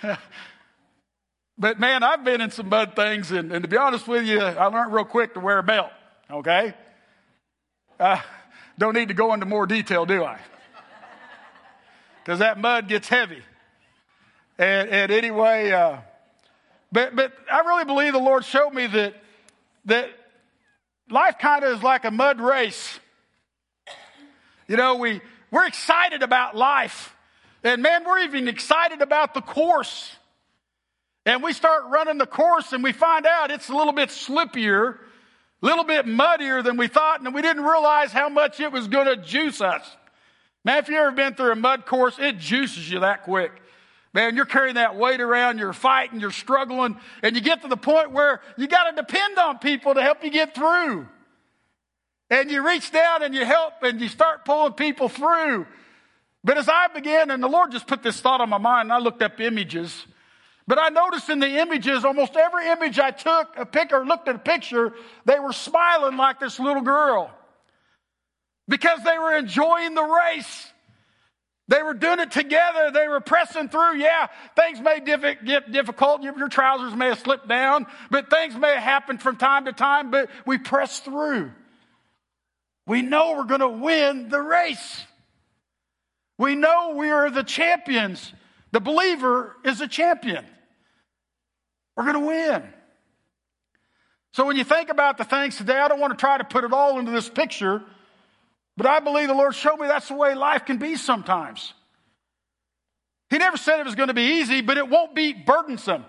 But 1.59 1.81
man, 1.81 2.03
I've 2.03 2.23
been 2.23 2.41
in 2.41 2.51
some 2.51 2.69
mud 2.69 2.95
things, 2.95 3.31
and, 3.33 3.51
and 3.51 3.63
to 3.63 3.69
be 3.69 3.77
honest 3.77 4.07
with 4.07 4.27
you, 4.27 4.41
I 4.41 4.67
learned 4.67 4.93
real 4.93 5.05
quick 5.05 5.35
to 5.35 5.41
wear 5.41 5.59
a 5.59 5.63
belt. 5.63 5.91
okay? 6.31 6.75
Uh, 7.99 8.21
don't 8.79 8.95
need 8.95 9.09
to 9.09 9.15
go 9.15 9.33
into 9.33 9.47
more 9.47 9.67
detail, 9.67 10.05
do 10.05 10.23
I? 10.23 10.39
Because 12.23 12.41
that 12.41 12.59
mud 12.59 12.89
gets 12.89 13.09
heavy. 13.09 13.43
And, 14.59 14.89
and 14.91 15.13
anyway, 15.13 15.71
uh, 15.71 15.99
but, 16.93 17.17
but 17.17 17.33
I 17.51 17.61
really 17.61 17.85
believe 17.85 18.13
the 18.13 18.19
Lord 18.19 18.45
showed 18.45 18.71
me 18.71 18.87
that, 18.87 19.15
that 19.87 20.11
life 21.11 21.37
kind 21.39 21.65
of 21.65 21.77
is 21.77 21.83
like 21.83 22.05
a 22.05 22.11
mud 22.11 22.41
race. 22.41 22.99
You 24.69 24.77
know, 24.77 24.97
we, 24.97 25.21
we're 25.51 25.67
excited 25.67 26.23
about 26.23 26.57
life. 26.57 27.15
And 27.63 27.83
man, 27.83 28.05
we're 28.05 28.21
even 28.21 28.49
excited 28.49 29.01
about 29.01 29.33
the 29.33 29.41
course. 29.41 30.11
And 31.27 31.43
we 31.43 31.53
start 31.53 31.87
running 31.91 32.19
the 32.19 32.27
course 32.27 32.73
and 32.73 32.85
we 32.85 32.93
find 32.93 33.27
out 33.27 33.51
it's 33.51 33.69
a 33.69 33.75
little 33.75 33.93
bit 33.93 34.11
slippier, 34.11 34.95
a 35.61 35.67
little 35.67 35.83
bit 35.83 36.07
muddier 36.07 36.63
than 36.63 36.77
we 36.77 36.87
thought, 36.87 37.21
and 37.21 37.35
we 37.35 37.43
didn't 37.43 37.65
realize 37.65 38.13
how 38.13 38.29
much 38.29 38.61
it 38.61 38.71
was 38.71 38.87
going 38.87 39.07
to 39.07 39.17
juice 39.17 39.61
us. 39.61 39.85
Man, 40.65 40.79
if 40.79 40.89
you've 40.89 40.99
ever 40.99 41.11
been 41.11 41.35
through 41.35 41.51
a 41.51 41.57
mud 41.57 41.85
course, 41.85 42.17
it 42.21 42.39
juices 42.39 42.89
you 42.89 43.01
that 43.01 43.25
quick. 43.25 43.51
Man, 44.15 44.37
you're 44.37 44.47
carrying 44.47 44.77
that 44.77 44.97
weight 44.97 45.21
around, 45.21 45.59
you're 45.59 45.73
fighting, 45.73 46.21
you're 46.21 46.31
struggling, 46.31 46.97
and 47.23 47.35
you 47.35 47.43
get 47.43 47.63
to 47.63 47.69
the 47.69 47.77
point 47.77 48.13
where 48.13 48.41
you 48.57 48.69
got 48.69 48.91
to 48.91 48.97
depend 48.97 49.37
on 49.37 49.59
people 49.59 49.95
to 49.95 50.03
help 50.03 50.23
you 50.23 50.31
get 50.31 50.55
through. 50.55 51.09
And 52.31 52.51
you 52.51 52.67
reach 52.67 52.93
down 52.93 53.23
and 53.25 53.35
you 53.35 53.45
help 53.45 53.75
and 53.83 54.01
you 54.01 54.09
start 54.09 54.45
pulling 54.45 54.73
people 54.75 55.09
through. 55.09 55.67
But 56.45 56.57
as 56.57 56.69
I 56.69 56.87
began, 56.87 57.31
and 57.33 57.43
the 57.43 57.49
Lord 57.49 57.73
just 57.73 57.89
put 57.89 58.05
this 58.05 58.21
thought 58.21 58.41
on 58.41 58.49
my 58.49 58.59
mind, 58.59 58.87
and 58.87 58.93
I 58.93 58.99
looked 58.99 59.23
up 59.23 59.41
images. 59.41 60.07
But 60.69 60.79
I 60.81 60.89
noticed 60.89 61.29
in 61.31 61.39
the 61.39 61.61
images, 61.61 62.05
almost 62.05 62.35
every 62.35 62.69
image 62.69 62.99
I 62.99 63.13
took 63.13 63.49
a 63.57 63.65
pic 63.65 63.93
or 63.93 64.05
looked 64.05 64.27
at 64.29 64.35
a 64.35 64.41
picture, 64.41 64.93
they 65.25 65.39
were 65.39 65.53
smiling 65.53 66.17
like 66.17 66.41
this 66.41 66.59
little 66.59 66.83
girl 66.83 67.31
because 68.67 69.01
they 69.05 69.17
were 69.17 69.37
enjoying 69.37 69.95
the 69.95 70.03
race. 70.03 70.73
They 71.69 71.83
were 71.83 71.95
doing 71.95 72.21
it 72.21 72.31
together. 72.31 72.91
They 72.93 73.09
were 73.09 73.21
pressing 73.21 73.69
through. 73.69 73.97
Yeah, 73.97 74.29
things 74.57 74.81
may 74.81 75.01
get 75.01 75.73
difficult. 75.73 76.23
Your 76.23 76.49
trousers 76.49 76.95
may 76.95 77.09
have 77.09 77.19
slipped 77.21 77.49
down, 77.49 77.87
but 78.11 78.31
things 78.31 78.57
may 78.57 78.75
have 78.75 78.83
happened 78.83 79.23
from 79.23 79.37
time 79.37 79.65
to 79.67 79.73
time, 79.73 80.11
but 80.11 80.31
we 80.47 80.59
press 80.59 81.01
through. 81.01 81.53
We 82.89 83.03
know 83.03 83.35
we're 83.37 83.45
going 83.45 83.61
to 83.61 83.69
win 83.69 84.29
the 84.29 84.41
race. 84.41 85.05
We 86.39 86.55
know 86.55 86.95
we 86.97 87.11
are 87.11 87.31
the 87.31 87.43
champions. 87.43 88.33
The 88.71 88.81
believer 88.81 89.57
is 89.65 89.81
a 89.81 89.89
champion. 89.89 90.45
We're 91.97 92.05
going 92.05 92.15
to 92.15 92.27
win. 92.27 92.63
So 94.33 94.45
when 94.45 94.57
you 94.57 94.65
think 94.65 94.91
about 94.91 95.17
the 95.17 95.25
things 95.25 95.57
today, 95.57 95.79
I 95.79 95.89
don't 95.89 96.01
want 96.01 96.13
to 96.13 96.21
try 96.21 96.37
to 96.37 96.45
put 96.45 96.65
it 96.65 96.73
all 96.73 96.99
into 96.99 97.11
this 97.11 97.29
picture 97.29 97.83
but 98.77 98.87
I 98.87 99.01
believe 99.01 99.29
the 99.29 99.35
Lord 99.35 99.55
showed 99.55 99.79
me 99.79 99.87
that's 99.87 100.09
the 100.09 100.15
way 100.15 100.35
life 100.35 100.67
can 100.67 100.79
be 100.79 100.97
sometimes. 100.97 101.73
He 103.31 103.39
never 103.39 103.57
said 103.57 103.81
it 103.81 103.87
was 103.87 103.95
going 103.95 104.09
to 104.09 104.15
be 104.15 104.39
easy, 104.41 104.61
but 104.61 104.77
it 104.77 104.89
won't 104.89 105.15
be 105.15 105.33
burdensome. 105.33 106.05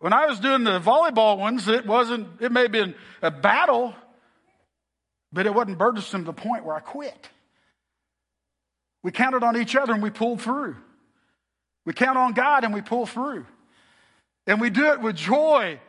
When 0.00 0.12
I 0.12 0.26
was 0.26 0.38
doing 0.38 0.62
the 0.62 0.78
volleyball 0.78 1.38
ones, 1.38 1.66
it 1.66 1.84
wasn't, 1.84 2.28
it 2.40 2.52
may 2.52 2.62
have 2.62 2.72
been 2.72 2.94
a 3.20 3.30
battle, 3.30 3.94
but 5.32 5.46
it 5.46 5.54
wasn't 5.54 5.78
burdensome 5.78 6.22
to 6.22 6.26
the 6.26 6.32
point 6.32 6.64
where 6.64 6.76
I 6.76 6.80
quit. 6.80 7.28
We 9.02 9.10
counted 9.10 9.42
on 9.42 9.56
each 9.56 9.74
other 9.74 9.94
and 9.94 10.02
we 10.02 10.10
pulled 10.10 10.40
through. 10.40 10.76
We 11.88 11.94
count 11.94 12.18
on 12.18 12.34
God 12.34 12.64
and 12.64 12.74
we 12.74 12.82
pull 12.82 13.06
through. 13.06 13.46
And 14.46 14.60
we 14.60 14.68
do 14.68 14.92
it 14.92 15.00
with 15.00 15.16
joy 15.16 15.80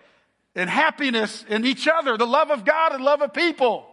and 0.55 0.69
happiness 0.69 1.43
in 1.49 1.65
each 1.65 1.89
other, 1.89 2.15
the 2.15 2.25
love 2.25 2.51
of 2.51 2.63
God 2.63 2.93
and 2.93 3.03
love 3.03 3.21
of 3.21 3.33
people. 3.33 3.85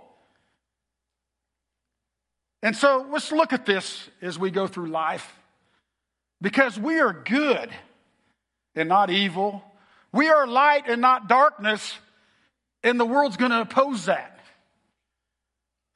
And 2.63 2.77
so 2.77 3.05
let's 3.11 3.33
look 3.33 3.53
at 3.53 3.67
this 3.67 4.09
as 4.23 4.39
we 4.39 4.53
go 4.53 4.69
through 4.69 4.87
life. 4.87 5.35
Because 6.41 6.79
we 6.79 7.01
are 7.01 7.13
good 7.13 7.71
and 8.77 8.89
not 8.89 9.11
evil. 9.11 9.65
We 10.13 10.29
are 10.29 10.47
light 10.47 10.85
and 10.87 11.01
not 11.01 11.29
darkness, 11.29 11.99
and 12.85 13.01
the 13.01 13.05
world's 13.05 13.37
going 13.37 13.51
to 13.51 13.63
oppose 13.63 14.05
that. 14.05 14.39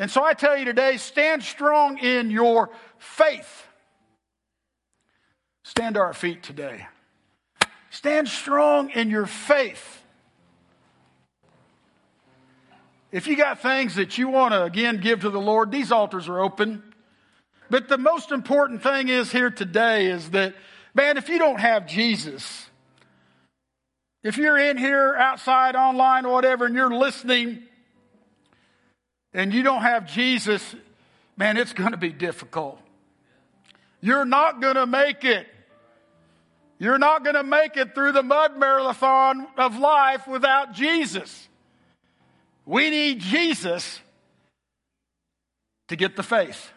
And 0.00 0.11
so 0.11 0.24
I 0.24 0.34
tell 0.34 0.58
you 0.58 0.64
today 0.64 0.96
stand 0.96 1.44
strong 1.44 1.98
in 1.98 2.32
your 2.32 2.70
faith. 2.98 3.68
Stand 5.70 5.94
to 5.94 6.00
our 6.00 6.12
feet 6.12 6.42
today. 6.42 6.88
Stand 7.90 8.26
strong 8.26 8.90
in 8.90 9.08
your 9.08 9.26
faith. 9.26 10.02
If 13.12 13.28
you 13.28 13.36
got 13.36 13.62
things 13.62 13.94
that 13.94 14.18
you 14.18 14.26
want 14.26 14.52
to 14.52 14.64
again 14.64 14.96
give 14.96 15.20
to 15.20 15.30
the 15.30 15.40
Lord, 15.40 15.70
these 15.70 15.92
altars 15.92 16.28
are 16.28 16.40
open. 16.40 16.82
But 17.70 17.86
the 17.86 17.98
most 17.98 18.32
important 18.32 18.82
thing 18.82 19.08
is 19.08 19.30
here 19.30 19.48
today 19.48 20.06
is 20.06 20.30
that, 20.30 20.56
man, 20.92 21.16
if 21.16 21.28
you 21.28 21.38
don't 21.38 21.60
have 21.60 21.86
Jesus, 21.86 22.66
if 24.24 24.38
you're 24.38 24.58
in 24.58 24.76
here, 24.76 25.14
outside, 25.14 25.76
online, 25.76 26.26
or 26.26 26.32
whatever, 26.32 26.66
and 26.66 26.74
you're 26.74 26.90
listening 26.90 27.62
and 29.32 29.54
you 29.54 29.62
don't 29.62 29.82
have 29.82 30.12
Jesus, 30.12 30.74
man, 31.36 31.56
it's 31.56 31.72
going 31.72 31.92
to 31.92 31.96
be 31.96 32.10
difficult. 32.10 32.80
You're 34.00 34.24
not 34.24 34.60
going 34.60 34.74
to 34.74 34.86
make 34.86 35.24
it. 35.24 35.46
You're 36.81 36.99
not 36.99 37.24
going 37.24 37.37
to 37.37 37.45
make 37.45 37.76
it 37.76 37.95
through 37.95 38.12
the 38.12 38.22
mud 38.22 38.59
marathon 38.59 39.47
of 39.59 39.78
life 39.78 40.26
without 40.26 40.72
Jesus. 40.72 41.47
We 42.64 42.89
need 42.89 43.20
Jesus 43.20 44.01
to 45.89 45.97
get 45.97 46.16
the 46.16 46.22
faith. 46.22 46.70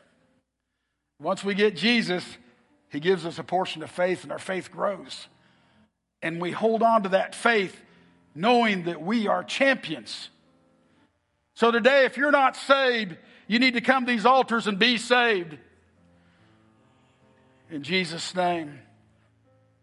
Once 1.22 1.42
we 1.42 1.56
get 1.56 1.78
Jesus, 1.78 2.26
He 2.90 3.00
gives 3.00 3.26
us 3.26 3.40
a 3.40 3.44
portion 3.44 3.82
of 3.82 3.90
faith, 3.90 4.24
and 4.24 4.32
our 4.34 4.40
faith 4.40 4.74
grows. 4.74 5.30
And 6.22 6.42
we 6.42 6.52
hold 6.52 6.84
on 6.84 7.04
to 7.04 7.10
that 7.10 7.34
faith 7.34 7.80
knowing 8.36 8.84
that 8.84 9.02
we 9.02 9.28
are 9.28 9.42
champions. 9.42 10.30
So 11.56 11.72
today, 11.72 12.04
if 12.04 12.18
you're 12.18 12.32
not 12.32 12.58
saved, 12.58 13.16
you 13.48 13.58
need 13.58 13.76
to 13.76 13.82
come 13.82 14.06
to 14.06 14.12
these 14.12 14.26
altars 14.26 14.68
and 14.68 14.78
be 14.78 14.98
saved. 14.98 15.58
In 17.72 17.84
Jesus' 17.84 18.36
name. 18.36 18.80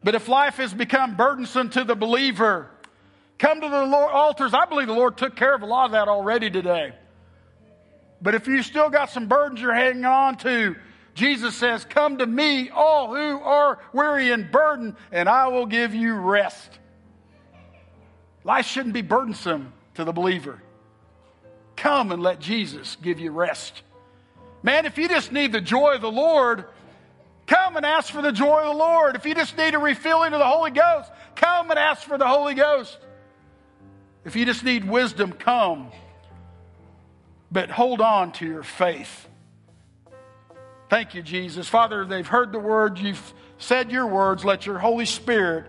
But 0.02 0.14
if 0.14 0.28
life 0.28 0.56
has 0.56 0.72
become 0.72 1.16
burdensome 1.16 1.70
to 1.70 1.84
the 1.84 1.94
believer, 1.94 2.70
Come 3.40 3.62
to 3.62 3.68
the 3.70 3.86
Lord, 3.86 4.12
altars. 4.12 4.52
I 4.52 4.66
believe 4.66 4.86
the 4.86 4.92
Lord 4.92 5.16
took 5.16 5.34
care 5.34 5.54
of 5.54 5.62
a 5.62 5.66
lot 5.66 5.86
of 5.86 5.92
that 5.92 6.08
already 6.08 6.50
today. 6.50 6.92
But 8.20 8.34
if 8.34 8.46
you 8.46 8.62
still 8.62 8.90
got 8.90 9.08
some 9.08 9.28
burdens 9.28 9.62
you're 9.62 9.72
hanging 9.72 10.04
on 10.04 10.36
to, 10.38 10.76
Jesus 11.14 11.56
says, 11.56 11.86
Come 11.86 12.18
to 12.18 12.26
me, 12.26 12.68
all 12.68 13.08
who 13.08 13.40
are 13.40 13.78
weary 13.94 14.30
and 14.30 14.50
burdened, 14.50 14.96
and 15.10 15.26
I 15.26 15.48
will 15.48 15.64
give 15.64 15.94
you 15.94 16.16
rest. 16.16 16.78
Life 18.44 18.66
shouldn't 18.66 18.92
be 18.92 19.00
burdensome 19.00 19.72
to 19.94 20.04
the 20.04 20.12
believer. 20.12 20.62
Come 21.76 22.12
and 22.12 22.22
let 22.22 22.40
Jesus 22.40 22.98
give 23.00 23.20
you 23.20 23.30
rest. 23.30 23.82
Man, 24.62 24.84
if 24.84 24.98
you 24.98 25.08
just 25.08 25.32
need 25.32 25.52
the 25.52 25.62
joy 25.62 25.94
of 25.94 26.02
the 26.02 26.12
Lord, 26.12 26.66
come 27.50 27.76
and 27.76 27.84
ask 27.84 28.12
for 28.12 28.22
the 28.22 28.30
joy 28.30 28.60
of 28.60 28.76
the 28.76 28.78
Lord. 28.78 29.16
If 29.16 29.26
you 29.26 29.34
just 29.34 29.58
need 29.58 29.74
a 29.74 29.78
refilling 29.78 30.32
of 30.32 30.38
the 30.38 30.46
Holy 30.46 30.70
Ghost, 30.70 31.10
come 31.34 31.70
and 31.70 31.78
ask 31.78 32.06
for 32.06 32.16
the 32.16 32.26
Holy 32.26 32.54
Ghost. 32.54 32.96
If 34.24 34.36
you 34.36 34.44
just 34.44 34.62
need 34.62 34.88
wisdom, 34.88 35.32
come. 35.32 35.90
But 37.50 37.68
hold 37.68 38.00
on 38.00 38.30
to 38.32 38.46
your 38.46 38.62
faith. 38.62 39.28
Thank 40.88 41.14
you, 41.14 41.22
Jesus. 41.22 41.68
Father, 41.68 42.04
they've 42.04 42.26
heard 42.26 42.52
the 42.52 42.60
word. 42.60 42.98
You've 42.98 43.34
said 43.58 43.90
your 43.90 44.06
words. 44.06 44.44
Let 44.44 44.64
your 44.64 44.78
Holy 44.78 45.06
Spirit 45.06 45.64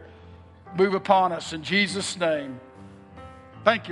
move 0.77 0.93
upon 0.93 1.31
us 1.31 1.51
in 1.51 1.63
Jesus' 1.63 2.15
name. 2.17 2.59
Thank 3.63 3.85
you. 3.85 3.89